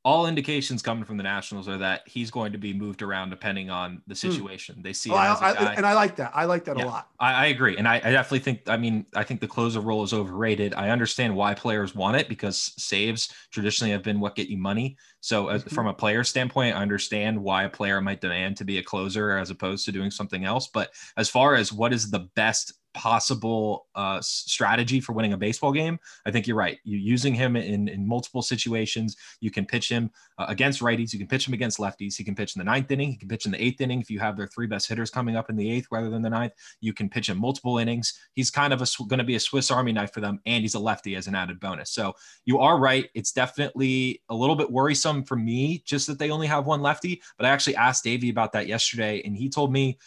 All 0.04 0.28
indications 0.28 0.82
coming 0.82 1.04
from 1.04 1.18
the 1.18 1.24
Nationals 1.24 1.68
are 1.68 1.78
that 1.78 2.02
he's 2.06 2.32
going 2.32 2.54
to 2.54 2.58
be 2.58 2.74
moved 2.74 3.02
around 3.02 3.30
depending 3.30 3.70
on 3.70 4.02
the 4.08 4.14
hmm. 4.14 4.32
situation. 4.32 4.76
Mm. 4.78 4.84
They 4.84 4.94
see, 4.94 5.12
oh, 5.12 5.16
I, 5.16 5.34
I, 5.34 5.74
and 5.74 5.86
I 5.86 5.94
like 5.94 6.16
that. 6.16 6.32
I 6.34 6.46
like 6.46 6.64
that 6.66 6.78
yeah, 6.78 6.86
a 6.86 6.88
lot. 6.88 7.10
I, 7.20 7.34
I 7.34 7.46
agree, 7.48 7.78
and 7.78 7.88
I, 7.88 7.96
I, 7.96 8.12
definitely 8.12 8.40
think. 8.40 8.62
I 8.68 8.78
mean, 8.78 9.06
I 9.16 9.24
think 9.24 9.42
the 9.42 9.48
closer 9.48 9.82
role 9.82 10.04
is 10.04 10.14
overrated. 10.14 10.74
I 10.76 10.90
understand 10.92 11.36
why 11.36 11.54
players 11.54 11.94
want 11.94 12.16
it 12.16 12.30
because 12.30 12.74
saves 12.78 13.34
traditionally 13.52 13.92
have 13.92 14.04
been 14.04 14.20
what 14.20 14.36
get 14.36 14.48
you 14.48 14.58
money. 14.58 14.98
So, 15.20 15.50
as, 15.50 15.64
mm-hmm. 15.64 15.76
from 15.76 15.88
a 15.88 15.94
player 15.94 16.24
standpoint, 16.24 16.76
I 16.76 16.82
understand 16.82 17.42
why 17.42 17.64
a 17.64 17.70
player 17.70 18.00
might 18.00 18.22
demand 18.22 18.58
to 18.58 18.66
be 18.66 18.78
a 18.78 18.84
closer 18.84 19.38
as 19.38 19.50
opposed 19.50 19.86
to 19.86 19.92
doing 19.92 20.12
something 20.12 20.46
else. 20.46 20.70
But 20.74 20.92
as 21.18 21.30
far 21.30 21.56
as 21.56 21.74
what 21.74 21.92
is 21.92 22.10
the 22.10 22.30
best 22.36 22.74
possible 22.98 23.86
uh, 23.94 24.20
strategy 24.22 25.00
for 25.00 25.14
winning 25.14 25.34
a 25.34 25.38
baseball 25.38 25.72
game. 25.72 26.00
I 26.26 26.32
think 26.32 26.48
you're 26.48 26.58
right. 26.58 26.80
You're 26.84 27.00
using 27.00 27.36
him 27.36 27.56
in, 27.56 27.88
in 27.88 28.08
multiple 28.08 28.42
situations. 28.42 29.16
You 29.40 29.52
can 29.52 29.68
pitch 29.68 29.88
him 29.88 30.10
uh, 30.40 30.48
against 30.50 30.82
righties. 30.82 31.14
You 31.14 31.20
can 31.20 31.28
pitch 31.28 31.48
him 31.48 31.54
against 31.54 31.78
lefties. 31.78 32.16
He 32.16 32.24
can 32.24 32.34
pitch 32.34 32.56
in 32.56 32.60
the 32.60 32.66
ninth 32.66 32.90
inning. 32.90 33.12
He 33.12 33.18
can 33.18 33.30
pitch 33.30 33.46
in 33.46 33.52
the 33.52 33.64
eighth 33.64 33.82
inning. 33.82 34.02
If 34.02 34.10
you 34.10 34.18
have 34.20 34.36
their 34.36 34.48
three 34.48 34.66
best 34.66 34.90
hitters 34.90 35.12
coming 35.12 35.36
up 35.36 35.52
in 35.52 35.56
the 35.56 35.72
eighth 35.72 35.88
rather 35.92 36.10
than 36.10 36.24
the 36.24 36.30
ninth, 36.32 36.54
you 36.82 36.92
can 36.92 37.08
pitch 37.08 37.30
him 37.30 37.38
multiple 37.38 37.78
innings. 37.78 38.20
He's 38.34 38.50
kind 38.50 38.74
of 38.74 38.80
going 39.08 39.20
to 39.20 39.24
be 39.24 39.36
a 39.36 39.40
Swiss 39.40 39.70
Army 39.70 39.92
knife 39.92 40.12
for 40.12 40.22
them, 40.22 40.42
and 40.48 40.64
he's 40.64 40.74
a 40.74 40.80
lefty 40.80 41.16
as 41.16 41.28
an 41.28 41.36
added 41.36 41.60
bonus. 41.60 41.92
So 41.92 42.14
you 42.46 42.58
are 42.58 42.80
right. 42.80 43.10
It's 43.14 43.32
definitely 43.32 44.24
a 44.30 44.36
little 44.36 44.56
bit 44.56 44.72
worrisome 44.72 45.24
for 45.24 45.36
me 45.36 45.84
just 45.86 46.08
that 46.08 46.18
they 46.18 46.32
only 46.32 46.48
have 46.48 46.66
one 46.66 46.82
lefty. 46.82 47.22
But 47.38 47.46
I 47.46 47.50
actually 47.50 47.76
asked 47.76 48.04
Davey 48.04 48.30
about 48.30 48.54
that 48.54 48.66
yesterday, 48.66 49.22
and 49.24 49.38
he 49.38 49.50
told 49.50 49.72
me 49.72 50.00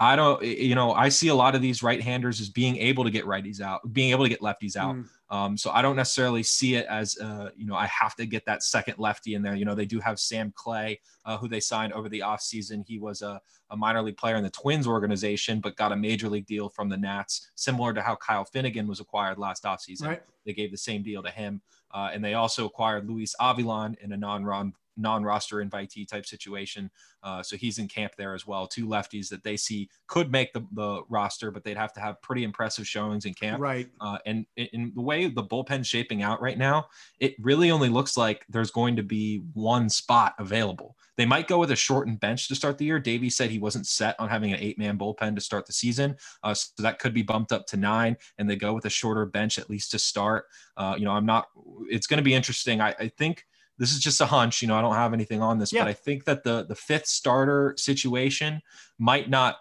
I 0.00 0.14
don't, 0.14 0.42
you 0.42 0.76
know, 0.76 0.92
I 0.92 1.08
see 1.08 1.28
a 1.28 1.34
lot 1.34 1.56
of 1.56 1.62
these 1.62 1.82
right 1.82 2.00
handers 2.00 2.40
as 2.40 2.48
being 2.48 2.76
able 2.76 3.02
to 3.02 3.10
get 3.10 3.24
righties 3.24 3.60
out, 3.60 3.92
being 3.92 4.10
able 4.10 4.24
to 4.24 4.28
get 4.28 4.40
lefties 4.40 4.76
out. 4.76 4.94
Mm. 4.94 5.06
Um, 5.30 5.56
so 5.56 5.70
I 5.70 5.82
don't 5.82 5.96
necessarily 5.96 6.42
see 6.42 6.76
it 6.76 6.86
as, 6.86 7.18
uh, 7.18 7.50
you 7.56 7.66
know, 7.66 7.74
I 7.74 7.86
have 7.86 8.14
to 8.16 8.24
get 8.24 8.46
that 8.46 8.62
second 8.62 8.94
lefty 8.98 9.34
in 9.34 9.42
there. 9.42 9.56
You 9.56 9.64
know, 9.64 9.74
they 9.74 9.86
do 9.86 9.98
have 9.98 10.20
Sam 10.20 10.52
Clay, 10.54 11.00
uh, 11.24 11.36
who 11.36 11.48
they 11.48 11.60
signed 11.60 11.92
over 11.92 12.08
the 12.08 12.20
offseason. 12.20 12.84
He 12.86 12.98
was 12.98 13.22
a, 13.22 13.40
a, 13.70 13.76
minor 13.76 14.00
league 14.00 14.16
player 14.16 14.36
in 14.36 14.44
the 14.44 14.50
Twins 14.50 14.86
organization, 14.86 15.60
but 15.60 15.76
got 15.76 15.92
a 15.92 15.96
major 15.96 16.28
league 16.28 16.46
deal 16.46 16.68
from 16.68 16.88
the 16.88 16.96
Nats, 16.96 17.50
similar 17.56 17.92
to 17.92 18.00
how 18.00 18.14
Kyle 18.14 18.44
Finnegan 18.44 18.86
was 18.86 19.00
acquired 19.00 19.36
last 19.36 19.64
offseason. 19.64 20.06
Right. 20.06 20.22
They 20.46 20.52
gave 20.52 20.70
the 20.70 20.78
same 20.78 21.02
deal 21.02 21.22
to 21.22 21.30
him. 21.30 21.60
Uh, 21.92 22.10
and 22.12 22.24
they 22.24 22.34
also 22.34 22.66
acquired 22.66 23.08
Luis 23.08 23.34
Avilan 23.40 23.98
in 23.98 24.12
a 24.12 24.16
non-run 24.16 24.72
non-roster 24.98 25.56
invitee 25.56 26.06
type 26.06 26.26
situation. 26.26 26.90
Uh, 27.22 27.42
so 27.42 27.56
he's 27.56 27.78
in 27.78 27.88
camp 27.88 28.12
there 28.16 28.34
as 28.34 28.46
well. 28.46 28.66
Two 28.66 28.86
lefties 28.86 29.28
that 29.28 29.42
they 29.42 29.56
see 29.56 29.88
could 30.06 30.30
make 30.30 30.52
the, 30.52 30.64
the 30.72 31.02
roster, 31.08 31.50
but 31.50 31.64
they'd 31.64 31.76
have 31.76 31.92
to 31.92 32.00
have 32.00 32.20
pretty 32.22 32.44
impressive 32.44 32.86
showings 32.86 33.24
in 33.24 33.34
camp. 33.34 33.60
Right. 33.60 33.88
Uh, 34.00 34.18
and 34.26 34.46
in 34.56 34.92
the 34.94 35.02
way 35.02 35.28
the 35.28 35.42
bullpen's 35.42 35.86
shaping 35.86 36.22
out 36.22 36.40
right 36.40 36.58
now, 36.58 36.86
it 37.18 37.34
really 37.40 37.70
only 37.70 37.88
looks 37.88 38.16
like 38.16 38.44
there's 38.48 38.70
going 38.70 38.96
to 38.96 39.02
be 39.02 39.42
one 39.54 39.88
spot 39.88 40.34
available. 40.38 40.96
They 41.16 41.26
might 41.26 41.48
go 41.48 41.58
with 41.58 41.72
a 41.72 41.76
shortened 41.76 42.20
bench 42.20 42.46
to 42.46 42.54
start 42.54 42.78
the 42.78 42.84
year. 42.84 43.00
Davey 43.00 43.28
said 43.28 43.50
he 43.50 43.58
wasn't 43.58 43.88
set 43.88 44.14
on 44.20 44.28
having 44.28 44.52
an 44.52 44.60
eight-man 44.60 44.96
bullpen 44.96 45.34
to 45.34 45.40
start 45.40 45.66
the 45.66 45.72
season, 45.72 46.16
uh, 46.44 46.54
so 46.54 46.80
that 46.80 47.00
could 47.00 47.12
be 47.12 47.22
bumped 47.22 47.50
up 47.50 47.66
to 47.66 47.76
nine, 47.76 48.16
and 48.38 48.48
they 48.48 48.54
go 48.54 48.72
with 48.72 48.84
a 48.84 48.90
shorter 48.90 49.26
bench 49.26 49.58
at 49.58 49.68
least 49.68 49.90
to 49.90 49.98
start. 49.98 50.44
Uh, 50.76 50.94
you 50.96 51.04
know, 51.04 51.10
I'm 51.10 51.26
not. 51.26 51.48
It's 51.90 52.06
going 52.06 52.18
to 52.18 52.22
be 52.24 52.34
interesting. 52.34 52.80
I, 52.80 52.94
I 53.00 53.08
think 53.18 53.44
this 53.78 53.92
is 53.92 54.00
just 54.00 54.20
a 54.20 54.26
hunch. 54.26 54.62
You 54.62 54.68
know, 54.68 54.76
I 54.76 54.82
don't 54.82 54.94
have 54.94 55.12
anything 55.12 55.42
on 55.42 55.58
this, 55.58 55.72
yeah. 55.72 55.82
but 55.82 55.88
I 55.88 55.92
think 55.92 56.24
that 56.24 56.44
the 56.44 56.64
the 56.64 56.74
fifth 56.74 57.06
starter 57.06 57.74
situation 57.76 58.60
might 58.98 59.30
not 59.30 59.56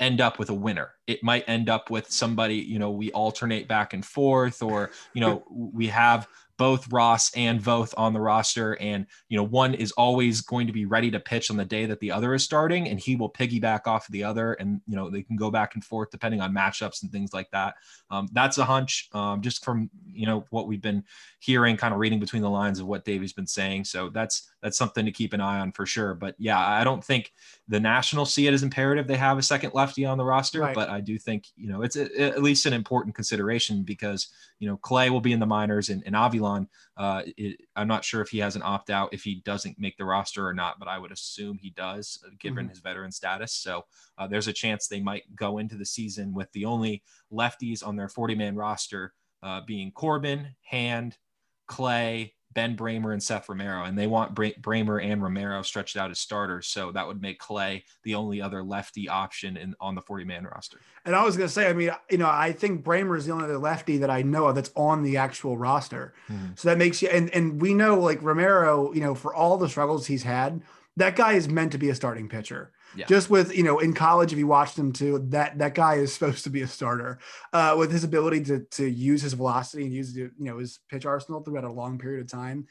end 0.00 0.20
up 0.20 0.38
with 0.38 0.50
a 0.50 0.54
winner. 0.54 0.95
It 1.06 1.22
might 1.22 1.44
end 1.48 1.68
up 1.68 1.90
with 1.90 2.10
somebody, 2.10 2.56
you 2.56 2.78
know, 2.78 2.90
we 2.90 3.12
alternate 3.12 3.68
back 3.68 3.94
and 3.94 4.04
forth, 4.04 4.62
or, 4.62 4.90
you 5.14 5.20
know, 5.20 5.44
we 5.50 5.86
have 5.88 6.26
both 6.58 6.90
Ross 6.90 7.30
and 7.36 7.60
Voth 7.60 7.92
on 7.98 8.14
the 8.14 8.20
roster. 8.20 8.78
And, 8.80 9.06
you 9.28 9.36
know, 9.36 9.42
one 9.42 9.74
is 9.74 9.92
always 9.92 10.40
going 10.40 10.66
to 10.66 10.72
be 10.72 10.86
ready 10.86 11.10
to 11.10 11.20
pitch 11.20 11.50
on 11.50 11.58
the 11.58 11.66
day 11.66 11.84
that 11.84 12.00
the 12.00 12.10
other 12.10 12.32
is 12.32 12.44
starting, 12.44 12.88
and 12.88 12.98
he 12.98 13.14
will 13.14 13.30
piggyback 13.30 13.86
off 13.86 14.08
of 14.08 14.12
the 14.12 14.24
other. 14.24 14.54
And, 14.54 14.80
you 14.86 14.96
know, 14.96 15.10
they 15.10 15.22
can 15.22 15.36
go 15.36 15.50
back 15.50 15.74
and 15.74 15.84
forth 15.84 16.10
depending 16.10 16.40
on 16.40 16.54
matchups 16.54 17.02
and 17.02 17.12
things 17.12 17.34
like 17.34 17.50
that. 17.50 17.74
Um, 18.10 18.28
that's 18.32 18.56
a 18.56 18.64
hunch 18.64 19.10
um, 19.12 19.42
just 19.42 19.64
from, 19.64 19.90
you 20.06 20.24
know, 20.24 20.46
what 20.48 20.66
we've 20.66 20.80
been 20.80 21.04
hearing, 21.40 21.76
kind 21.76 21.92
of 21.92 22.00
reading 22.00 22.20
between 22.20 22.42
the 22.42 22.48
lines 22.50 22.80
of 22.80 22.86
what 22.86 23.04
Davey's 23.04 23.34
been 23.34 23.46
saying. 23.46 23.84
So 23.84 24.08
that's, 24.08 24.50
that's 24.62 24.78
something 24.78 25.04
to 25.04 25.12
keep 25.12 25.34
an 25.34 25.42
eye 25.42 25.60
on 25.60 25.72
for 25.72 25.84
sure. 25.84 26.14
But 26.14 26.36
yeah, 26.38 26.58
I 26.58 26.84
don't 26.84 27.04
think 27.04 27.32
the 27.68 27.80
Nationals 27.80 28.32
see 28.32 28.46
it 28.46 28.54
as 28.54 28.62
imperative 28.62 29.06
they 29.06 29.16
have 29.16 29.36
a 29.36 29.42
second 29.42 29.74
lefty 29.74 30.06
on 30.06 30.16
the 30.16 30.24
roster, 30.24 30.60
right. 30.60 30.74
but 30.74 30.88
I 30.96 31.00
do 31.00 31.18
think, 31.18 31.46
you 31.56 31.68
know, 31.68 31.82
it's 31.82 31.96
a, 31.96 32.20
at 32.20 32.42
least 32.42 32.66
an 32.66 32.72
important 32.72 33.14
consideration 33.14 33.82
because, 33.82 34.28
you 34.58 34.68
know, 34.68 34.76
Clay 34.78 35.10
will 35.10 35.20
be 35.20 35.32
in 35.32 35.40
the 35.40 35.46
minors 35.46 35.90
and, 35.90 36.02
and 36.06 36.14
Avilan, 36.14 36.68
uh, 36.96 37.22
it, 37.36 37.60
I'm 37.76 37.86
not 37.86 38.04
sure 38.04 38.22
if 38.22 38.30
he 38.30 38.38
has 38.38 38.56
an 38.56 38.62
opt 38.64 38.88
out 38.90 39.12
if 39.12 39.22
he 39.22 39.36
doesn't 39.44 39.78
make 39.78 39.96
the 39.98 40.04
roster 40.04 40.46
or 40.46 40.54
not, 40.54 40.78
but 40.78 40.88
I 40.88 40.98
would 40.98 41.12
assume 41.12 41.58
he 41.58 41.70
does 41.70 42.18
uh, 42.26 42.30
given 42.38 42.64
mm-hmm. 42.64 42.70
his 42.70 42.80
veteran 42.80 43.12
status. 43.12 43.52
So 43.52 43.84
uh, 44.16 44.26
there's 44.26 44.48
a 44.48 44.52
chance 44.52 44.88
they 44.88 45.00
might 45.00 45.36
go 45.36 45.58
into 45.58 45.76
the 45.76 45.84
season 45.84 46.32
with 46.32 46.50
the 46.52 46.64
only 46.64 47.02
lefties 47.32 47.86
on 47.86 47.96
their 47.96 48.08
40 48.08 48.34
man 48.34 48.56
roster 48.56 49.12
uh, 49.42 49.60
being 49.66 49.92
Corbin, 49.92 50.54
Hand, 50.62 51.18
Clay, 51.66 52.34
Ben 52.56 52.74
Braymer 52.74 53.12
and 53.12 53.22
Seth 53.22 53.50
Romero, 53.50 53.84
and 53.84 53.98
they 53.98 54.06
want 54.06 54.34
Bra- 54.34 54.48
Braymer 54.58 55.04
and 55.04 55.22
Romero 55.22 55.60
stretched 55.60 55.94
out 55.94 56.10
as 56.10 56.18
starters. 56.18 56.66
So 56.66 56.90
that 56.90 57.06
would 57.06 57.20
make 57.20 57.38
Clay 57.38 57.84
the 58.02 58.14
only 58.14 58.40
other 58.40 58.64
lefty 58.64 59.10
option 59.10 59.58
in 59.58 59.74
on 59.78 59.94
the 59.94 60.00
40 60.00 60.24
man 60.24 60.44
roster. 60.44 60.80
And 61.04 61.14
I 61.14 61.22
was 61.22 61.36
going 61.36 61.48
to 61.48 61.52
say, 61.52 61.68
I 61.68 61.74
mean, 61.74 61.90
you 62.10 62.16
know, 62.16 62.30
I 62.30 62.52
think 62.52 62.82
Braymer 62.82 63.18
is 63.18 63.26
the 63.26 63.32
only 63.32 63.44
other 63.44 63.58
lefty 63.58 63.98
that 63.98 64.08
I 64.08 64.22
know 64.22 64.46
of 64.46 64.54
that's 64.54 64.70
on 64.74 65.02
the 65.02 65.18
actual 65.18 65.58
roster. 65.58 66.14
Mm-hmm. 66.30 66.52
So 66.54 66.70
that 66.70 66.78
makes 66.78 67.02
you, 67.02 67.08
and, 67.08 67.28
and 67.34 67.60
we 67.60 67.74
know 67.74 68.00
like 68.00 68.22
Romero, 68.22 68.90
you 68.94 69.02
know, 69.02 69.14
for 69.14 69.34
all 69.34 69.58
the 69.58 69.68
struggles 69.68 70.06
he's 70.06 70.22
had, 70.22 70.62
that 70.96 71.16
guy 71.16 71.32
is 71.32 71.48
meant 71.48 71.72
to 71.72 71.78
be 71.78 71.90
a 71.90 71.94
starting 71.94 72.28
pitcher. 72.28 72.72
Yeah. 72.94 73.06
Just 73.06 73.28
with 73.28 73.54
you 73.54 73.62
know 73.62 73.78
in 73.78 73.92
college, 73.92 74.32
if 74.32 74.38
you 74.38 74.46
watched 74.46 74.78
him 74.78 74.92
too, 74.92 75.26
that 75.30 75.58
that 75.58 75.74
guy 75.74 75.96
is 75.96 76.12
supposed 76.14 76.44
to 76.44 76.50
be 76.50 76.62
a 76.62 76.68
starter. 76.68 77.18
Uh, 77.52 77.74
with 77.78 77.92
his 77.92 78.04
ability 78.04 78.44
to 78.44 78.60
to 78.60 78.86
use 78.86 79.22
his 79.22 79.34
velocity 79.34 79.84
and 79.84 79.92
use 79.92 80.16
you 80.16 80.30
know 80.38 80.58
his 80.58 80.80
pitch 80.90 81.04
arsenal 81.04 81.42
throughout 81.42 81.64
a 81.64 81.72
long 81.72 81.98
period 81.98 82.20
of 82.20 82.30
time, 82.30 82.66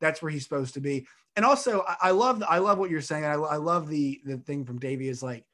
that's 0.00 0.20
where 0.20 0.30
he's 0.30 0.44
supposed 0.44 0.74
to 0.74 0.80
be. 0.80 1.06
And 1.36 1.44
also, 1.44 1.84
I, 1.86 1.96
I 2.02 2.10
love 2.10 2.42
I 2.46 2.58
love 2.58 2.78
what 2.78 2.90
you're 2.90 3.00
saying. 3.00 3.24
I, 3.24 3.34
I 3.34 3.56
love 3.56 3.88
the 3.88 4.20
the 4.24 4.38
thing 4.38 4.64
from 4.64 4.78
Davey 4.78 5.08
is 5.08 5.22
like 5.22 5.44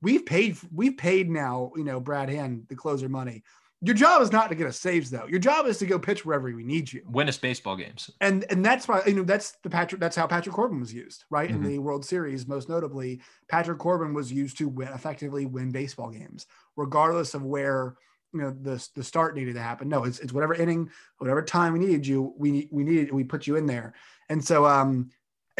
we've 0.00 0.24
paid 0.24 0.56
we've 0.72 0.96
paid 0.96 1.28
now 1.28 1.72
you 1.76 1.84
know 1.84 2.00
Brad 2.00 2.30
Hand 2.30 2.66
the 2.68 2.76
closer 2.76 3.08
money. 3.08 3.42
Your 3.82 3.94
job 3.94 4.22
is 4.22 4.32
not 4.32 4.48
to 4.48 4.54
get 4.54 4.66
us 4.66 4.80
saves 4.80 5.10
though. 5.10 5.26
Your 5.26 5.38
job 5.38 5.66
is 5.66 5.76
to 5.78 5.86
go 5.86 5.98
pitch 5.98 6.24
wherever 6.24 6.50
we 6.50 6.64
need 6.64 6.90
you. 6.90 7.02
Win 7.06 7.28
us 7.28 7.36
baseball 7.36 7.76
games. 7.76 8.10
And 8.22 8.44
and 8.48 8.64
that's 8.64 8.88
why 8.88 9.02
you 9.06 9.14
know 9.14 9.22
that's 9.22 9.52
the 9.62 9.68
Patrick 9.68 10.00
that's 10.00 10.16
how 10.16 10.26
Patrick 10.26 10.54
Corbin 10.54 10.80
was 10.80 10.94
used, 10.94 11.24
right? 11.28 11.50
Mm-hmm. 11.50 11.64
In 11.64 11.70
the 11.70 11.78
World 11.78 12.04
Series, 12.04 12.48
most 12.48 12.70
notably, 12.70 13.20
Patrick 13.48 13.78
Corbin 13.78 14.14
was 14.14 14.32
used 14.32 14.56
to 14.58 14.68
win 14.68 14.88
effectively 14.88 15.44
win 15.44 15.72
baseball 15.72 16.10
games, 16.10 16.46
regardless 16.76 17.34
of 17.34 17.42
where 17.42 17.96
you 18.32 18.40
know 18.40 18.50
the 18.50 18.88
the 18.94 19.04
start 19.04 19.36
needed 19.36 19.54
to 19.54 19.62
happen. 19.62 19.90
No, 19.90 20.04
it's 20.04 20.20
it's 20.20 20.32
whatever 20.32 20.54
inning, 20.54 20.88
whatever 21.18 21.42
time 21.42 21.74
we 21.74 21.78
needed 21.78 22.06
you, 22.06 22.34
we 22.38 22.68
we 22.72 22.82
needed 22.82 23.12
we 23.12 23.24
put 23.24 23.46
you 23.46 23.56
in 23.56 23.66
there. 23.66 23.92
And 24.30 24.42
so 24.42 24.64
um 24.64 25.10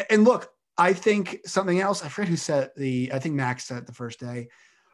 and 0.09 0.25
look, 0.25 0.51
I 0.79 0.95
think 0.95 1.41
something 1.45 1.81
else, 1.81 2.03
I 2.03 2.09
forget 2.09 2.31
who 2.31 2.37
said 2.37 2.71
the 2.79 3.11
I 3.13 3.19
think 3.19 3.35
Max 3.35 3.65
said 3.65 3.79
it 3.79 3.87
the 3.87 3.93
first 3.93 4.21
day 4.21 4.49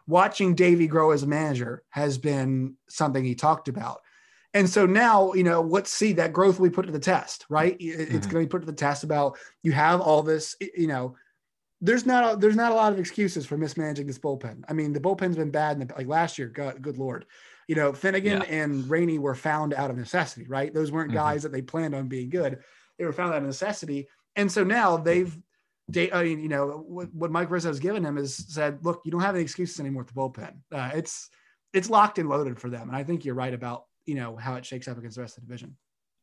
watching 0.06 0.54
Davey 0.54 0.86
grow 0.86 1.10
as 1.12 1.22
a 1.22 1.26
manager 1.26 1.82
has 1.90 2.18
been 2.18 2.74
something 2.88 3.24
he 3.24 3.34
talked 3.34 3.68
about. 3.68 4.00
And 4.54 4.68
so 4.68 4.84
now, 4.84 5.32
you 5.32 5.44
know, 5.44 5.62
let's 5.62 5.90
see 5.90 6.12
that 6.14 6.32
growth 6.32 6.60
we 6.60 6.68
put 6.68 6.86
to 6.86 6.92
the 6.92 6.98
test, 6.98 7.46
right? 7.48 7.76
It's 7.80 8.02
mm-hmm. 8.02 8.30
going 8.30 8.44
to 8.44 8.46
be 8.46 8.46
put 8.46 8.60
to 8.60 8.66
the 8.66 8.72
test 8.72 9.02
about 9.02 9.38
you 9.62 9.72
have 9.72 10.00
all 10.00 10.22
this, 10.22 10.56
you 10.60 10.86
know, 10.86 11.16
there's 11.80 12.04
not 12.04 12.34
a, 12.34 12.36
there's 12.36 12.56
not 12.56 12.70
a 12.70 12.74
lot 12.74 12.92
of 12.92 12.98
excuses 12.98 13.46
for 13.46 13.56
mismanaging 13.56 14.06
this 14.06 14.18
bullpen. 14.18 14.62
I 14.68 14.72
mean, 14.72 14.92
the 14.92 15.00
bullpen's 15.00 15.36
been 15.36 15.50
bad 15.50 15.80
in 15.80 15.86
the, 15.86 15.94
like 15.94 16.06
last 16.06 16.38
year. 16.38 16.48
God, 16.48 16.82
good 16.82 16.98
lord, 16.98 17.24
you 17.66 17.74
know, 17.74 17.92
Finnegan 17.92 18.42
yeah. 18.42 18.62
and 18.62 18.88
Rainey 18.88 19.18
were 19.18 19.34
found 19.34 19.72
out 19.72 19.90
of 19.90 19.96
necessity, 19.96 20.46
right? 20.46 20.72
Those 20.72 20.92
weren't 20.92 21.08
mm-hmm. 21.08 21.18
guys 21.18 21.42
that 21.42 21.52
they 21.52 21.62
planned 21.62 21.94
on 21.94 22.08
being 22.08 22.28
good. 22.28 22.58
They 22.98 23.04
were 23.04 23.12
found 23.12 23.32
out 23.32 23.38
of 23.38 23.44
necessity, 23.44 24.06
and 24.36 24.52
so 24.52 24.62
now 24.62 24.96
they've 24.96 25.36
I 25.90 26.24
mean, 26.24 26.40
you 26.40 26.48
know, 26.48 26.84
what, 26.86 27.12
what 27.12 27.30
Mike 27.30 27.50
Rizzo 27.50 27.68
has 27.68 27.80
given 27.80 28.04
him 28.04 28.16
is 28.16 28.36
said, 28.36 28.84
look, 28.84 29.02
you 29.04 29.10
don't 29.10 29.20
have 29.20 29.34
any 29.34 29.42
excuses 29.42 29.80
anymore 29.80 30.02
with 30.02 30.14
the 30.14 30.20
bullpen. 30.20 30.54
Uh, 30.70 30.90
it's 30.94 31.28
it's 31.72 31.90
locked 31.90 32.18
and 32.18 32.28
loaded 32.28 32.58
for 32.60 32.68
them, 32.70 32.88
and 32.88 32.96
I 32.96 33.02
think 33.02 33.24
you're 33.24 33.34
right 33.34 33.54
about 33.54 33.84
you 34.06 34.14
know 34.14 34.36
how 34.36 34.54
it 34.56 34.64
shakes 34.64 34.88
up 34.88 34.98
against 34.98 35.16
the 35.16 35.22
rest 35.22 35.36
of 35.36 35.42
the 35.42 35.48
division. 35.48 35.76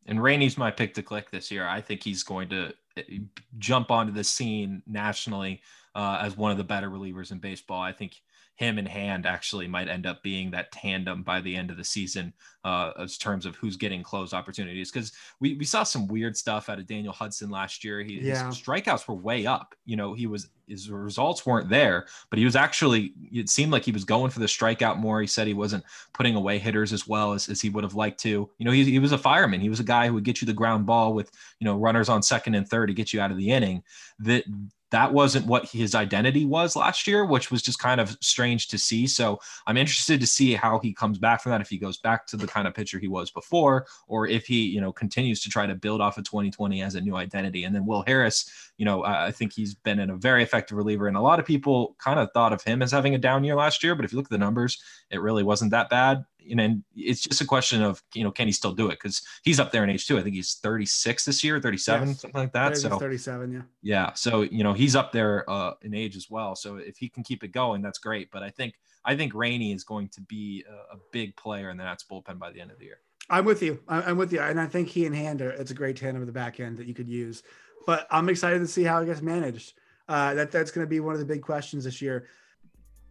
And 0.05 0.21
Rainey's 0.21 0.57
my 0.57 0.71
pick 0.71 0.93
to 0.95 1.03
click 1.03 1.29
this 1.29 1.51
year. 1.51 1.67
I 1.67 1.81
think 1.81 2.03
he's 2.03 2.23
going 2.23 2.49
to 2.49 2.73
eh, 2.97 3.19
jump 3.57 3.91
onto 3.91 4.13
the 4.13 4.23
scene 4.23 4.81
nationally 4.87 5.61
uh, 5.93 6.19
as 6.21 6.37
one 6.37 6.51
of 6.51 6.57
the 6.57 6.63
better 6.63 6.89
relievers 6.89 7.31
in 7.31 7.39
baseball. 7.39 7.81
I 7.81 7.91
think 7.91 8.15
him 8.59 8.77
in 8.77 8.85
hand 8.85 9.25
actually 9.25 9.69
might 9.69 9.87
end 9.87 10.05
up 10.05 10.21
being 10.21 10.51
that 10.51 10.69
tandem 10.73 11.23
by 11.23 11.39
the 11.39 11.55
end 11.55 11.71
of 11.71 11.77
the 11.77 11.83
season 11.83 12.33
uh, 12.65 12.91
as 12.99 13.17
terms 13.17 13.45
of 13.45 13.55
who's 13.55 13.77
getting 13.77 14.03
close 14.03 14.33
opportunities. 14.33 14.91
Because 14.91 15.13
we, 15.39 15.53
we 15.53 15.63
saw 15.63 15.83
some 15.83 16.07
weird 16.07 16.35
stuff 16.35 16.67
out 16.67 16.77
of 16.77 16.85
Daniel 16.85 17.13
Hudson 17.13 17.49
last 17.49 17.85
year. 17.85 18.01
He, 18.01 18.15
yeah. 18.15 18.47
His 18.47 18.61
strikeouts 18.61 19.07
were 19.07 19.15
way 19.15 19.45
up. 19.45 19.75
You 19.85 19.95
know, 19.95 20.13
he 20.13 20.27
was 20.27 20.49
his 20.67 20.91
results 20.91 21.45
weren't 21.45 21.69
there, 21.69 22.07
but 22.29 22.37
he 22.37 22.43
was 22.43 22.57
actually. 22.57 23.13
It 23.31 23.47
seemed 23.47 23.71
like 23.71 23.83
he 23.83 23.93
was 23.93 24.03
going 24.03 24.29
for 24.29 24.41
the 24.41 24.45
strikeout 24.45 24.97
more. 24.97 25.21
He 25.21 25.27
said 25.27 25.47
he 25.47 25.53
wasn't 25.53 25.85
putting 26.13 26.35
away 26.35 26.59
hitters 26.59 26.91
as 26.91 27.07
well 27.07 27.31
as, 27.31 27.47
as 27.47 27.61
he 27.61 27.69
would 27.69 27.85
have 27.85 27.95
liked 27.95 28.19
to. 28.23 28.29
You 28.57 28.65
know, 28.65 28.71
he, 28.71 28.83
he 28.83 28.99
was 28.99 29.13
a 29.13 29.17
fireman. 29.17 29.61
He 29.61 29.69
was 29.69 29.79
a 29.79 29.85
guy 29.85 30.07
who 30.07 30.15
would 30.15 30.25
get 30.25 30.41
you 30.41 30.45
the 30.45 30.51
ground 30.51 30.85
ball 30.85 31.13
with 31.13 31.31
you 31.59 31.65
know 31.65 31.77
runners 31.77 32.09
on 32.09 32.21
second 32.21 32.55
and 32.55 32.67
third 32.67 32.87
to 32.87 32.93
get 32.93 33.13
you 33.13 33.21
out 33.21 33.31
of 33.31 33.37
the 33.37 33.51
inning. 33.51 33.83
That 34.19 34.43
that 34.91 35.13
wasn't 35.13 35.45
what 35.45 35.65
his 35.65 35.93
identity 35.95 36.45
was 36.45 36.75
last 36.75 37.07
year, 37.07 37.25
which 37.25 37.51
was 37.51 37.61
just 37.61 37.79
kind 37.79 38.01
of 38.01 38.17
strange 38.21 38.67
to 38.69 38.77
see. 38.77 39.05
So 39.07 39.39
I'm 39.67 39.77
interested 39.77 40.19
to 40.19 40.27
see 40.27 40.53
how 40.53 40.79
he 40.79 40.93
comes 40.93 41.17
back 41.17 41.41
from 41.41 41.51
that. 41.51 41.61
If 41.61 41.69
he 41.69 41.77
goes 41.77 41.97
back 41.97 42.25
to 42.27 42.37
the 42.37 42.47
kind 42.47 42.67
of 42.67 42.73
pitcher 42.73 42.99
he 42.99 43.07
was 43.07 43.29
before, 43.29 43.85
or 44.07 44.27
if 44.27 44.45
he, 44.45 44.65
you 44.65 44.81
know, 44.81 44.91
continues 44.91 45.41
to 45.43 45.49
try 45.49 45.65
to 45.67 45.75
build 45.75 46.01
off 46.01 46.17
of 46.17 46.23
2020 46.23 46.81
as 46.81 46.95
a 46.95 47.01
new 47.01 47.15
identity. 47.15 47.63
And 47.63 47.75
then 47.75 47.85
Will 47.85 48.03
Harris, 48.07 48.49
you 48.77 48.85
know, 48.85 49.03
I 49.03 49.31
think 49.31 49.53
he's 49.53 49.75
been 49.75 49.99
in 49.99 50.09
a 50.09 50.15
very 50.15 50.43
effective 50.43 50.77
reliever, 50.77 51.07
and 51.07 51.17
a 51.17 51.21
lot 51.21 51.39
of 51.39 51.45
people 51.45 51.95
kind 51.99 52.19
of 52.19 52.29
thought 52.33 52.53
of 52.53 52.63
him 52.63 52.81
as 52.81 52.91
having 52.91 53.15
a 53.15 53.19
down 53.19 53.43
year 53.43 53.55
last 53.55 53.83
year. 53.83 53.95
But 53.95 54.05
if 54.05 54.11
you 54.11 54.17
look 54.17 54.27
at 54.27 54.31
the 54.31 54.37
numbers, 54.37 54.81
it 55.11 55.21
really 55.21 55.43
wasn't 55.43 55.71
that 55.71 55.89
bad 55.89 56.25
you 56.49 56.55
know, 56.55 56.63
and 56.63 56.83
it's 56.95 57.21
just 57.21 57.41
a 57.41 57.45
question 57.45 57.83
of, 57.83 58.01
you 58.15 58.23
know, 58.23 58.31
can 58.31 58.47
he 58.47 58.51
still 58.51 58.73
do 58.73 58.87
it? 58.87 58.99
Because 59.01 59.21
he's 59.43 59.59
up 59.59 59.71
there 59.71 59.83
in 59.83 59.89
age 59.89 60.07
too. 60.07 60.17
I 60.17 60.23
think 60.23 60.35
he's 60.35 60.55
36 60.55 61.25
this 61.25 61.43
year, 61.43 61.59
37, 61.59 62.07
yes. 62.07 62.21
something 62.21 62.41
like 62.41 62.53
that. 62.53 62.75
So 62.77 62.97
37, 62.97 63.51
yeah. 63.51 63.61
Yeah. 63.83 64.13
So, 64.13 64.41
you 64.41 64.63
know, 64.63 64.73
he's 64.73 64.95
up 64.95 65.11
there 65.11 65.47
uh, 65.49 65.73
in 65.83 65.93
age 65.93 66.17
as 66.17 66.29
well. 66.29 66.55
So 66.55 66.77
if 66.77 66.97
he 66.97 67.07
can 67.07 67.23
keep 67.23 67.43
it 67.43 67.51
going, 67.51 67.83
that's 67.83 67.99
great. 67.99 68.31
But 68.31 68.41
I 68.41 68.49
think, 68.49 68.73
I 69.05 69.15
think 69.15 69.35
Rainey 69.35 69.71
is 69.73 69.83
going 69.83 70.09
to 70.09 70.21
be 70.21 70.65
a, 70.67 70.95
a 70.95 70.99
big 71.11 71.35
player 71.35 71.69
in 71.69 71.77
the 71.77 71.83
Nats 71.83 72.03
bullpen 72.09 72.39
by 72.39 72.51
the 72.51 72.59
end 72.59 72.71
of 72.71 72.79
the 72.79 72.85
year. 72.85 72.97
I'm 73.29 73.45
with 73.45 73.61
you. 73.61 73.79
I'm 73.87 74.17
with 74.17 74.33
you. 74.33 74.41
And 74.41 74.59
I 74.59 74.65
think 74.65 74.87
he 74.87 75.05
and 75.05 75.15
Hand 75.15 75.43
are, 75.43 75.51
it's 75.51 75.71
a 75.71 75.75
great 75.75 75.97
tandem 75.97 76.21
of 76.21 76.27
the 76.27 76.33
back 76.33 76.59
end 76.59 76.77
that 76.77 76.87
you 76.87 76.95
could 76.95 77.07
use. 77.07 77.43
But 77.85 78.07
I'm 78.09 78.27
excited 78.27 78.59
to 78.59 78.67
see 78.67 78.83
how 78.83 79.01
it 79.01 79.05
gets 79.05 79.21
managed. 79.21 79.73
Uh, 80.07 80.33
that 80.33 80.51
that's 80.51 80.71
going 80.71 80.85
to 80.85 80.89
be 80.89 80.99
one 80.99 81.13
of 81.13 81.19
the 81.19 81.25
big 81.25 81.43
questions 81.43 81.83
this 81.83 82.01
year. 82.01 82.25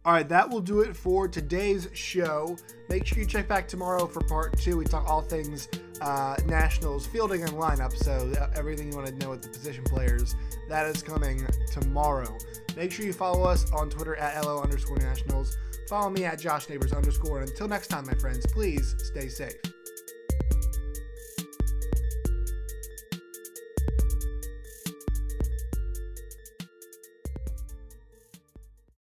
All 0.05 0.13
right, 0.13 0.27
that 0.29 0.49
will 0.49 0.61
do 0.61 0.79
it 0.79 0.95
for 0.95 1.27
today's 1.27 1.89
show. 1.93 2.57
Make 2.87 3.05
sure 3.05 3.19
you 3.19 3.25
check 3.25 3.49
back 3.49 3.67
tomorrow 3.67 4.07
for 4.07 4.21
part 4.21 4.57
two. 4.57 4.77
We 4.77 4.85
talk 4.85 5.07
all 5.09 5.21
things 5.21 5.67
uh, 6.01 6.37
Nationals 6.45 7.05
fielding 7.05 7.43
and 7.43 7.51
lineup. 7.51 7.93
So 7.93 8.31
everything 8.55 8.91
you 8.91 8.97
want 8.97 9.07
to 9.07 9.15
know 9.15 9.31
with 9.31 9.41
the 9.41 9.49
position 9.49 9.83
players, 9.83 10.35
that 10.69 10.85
is 10.85 11.03
coming 11.03 11.45
tomorrow. 11.71 12.37
Make 12.77 12.93
sure 12.93 13.05
you 13.05 13.13
follow 13.13 13.43
us 13.43 13.69
on 13.73 13.89
Twitter 13.89 14.15
at 14.15 14.41
LO 14.45 14.61
underscore 14.61 14.97
Nationals. 14.97 15.57
Follow 15.89 16.09
me 16.09 16.23
at 16.23 16.39
Josh 16.39 16.69
Neighbors 16.69 16.93
underscore. 16.93 17.41
And 17.41 17.49
until 17.49 17.67
next 17.67 17.87
time, 17.87 18.05
my 18.05 18.13
friends, 18.13 18.45
please 18.45 18.95
stay 19.03 19.27
safe. 19.27 19.55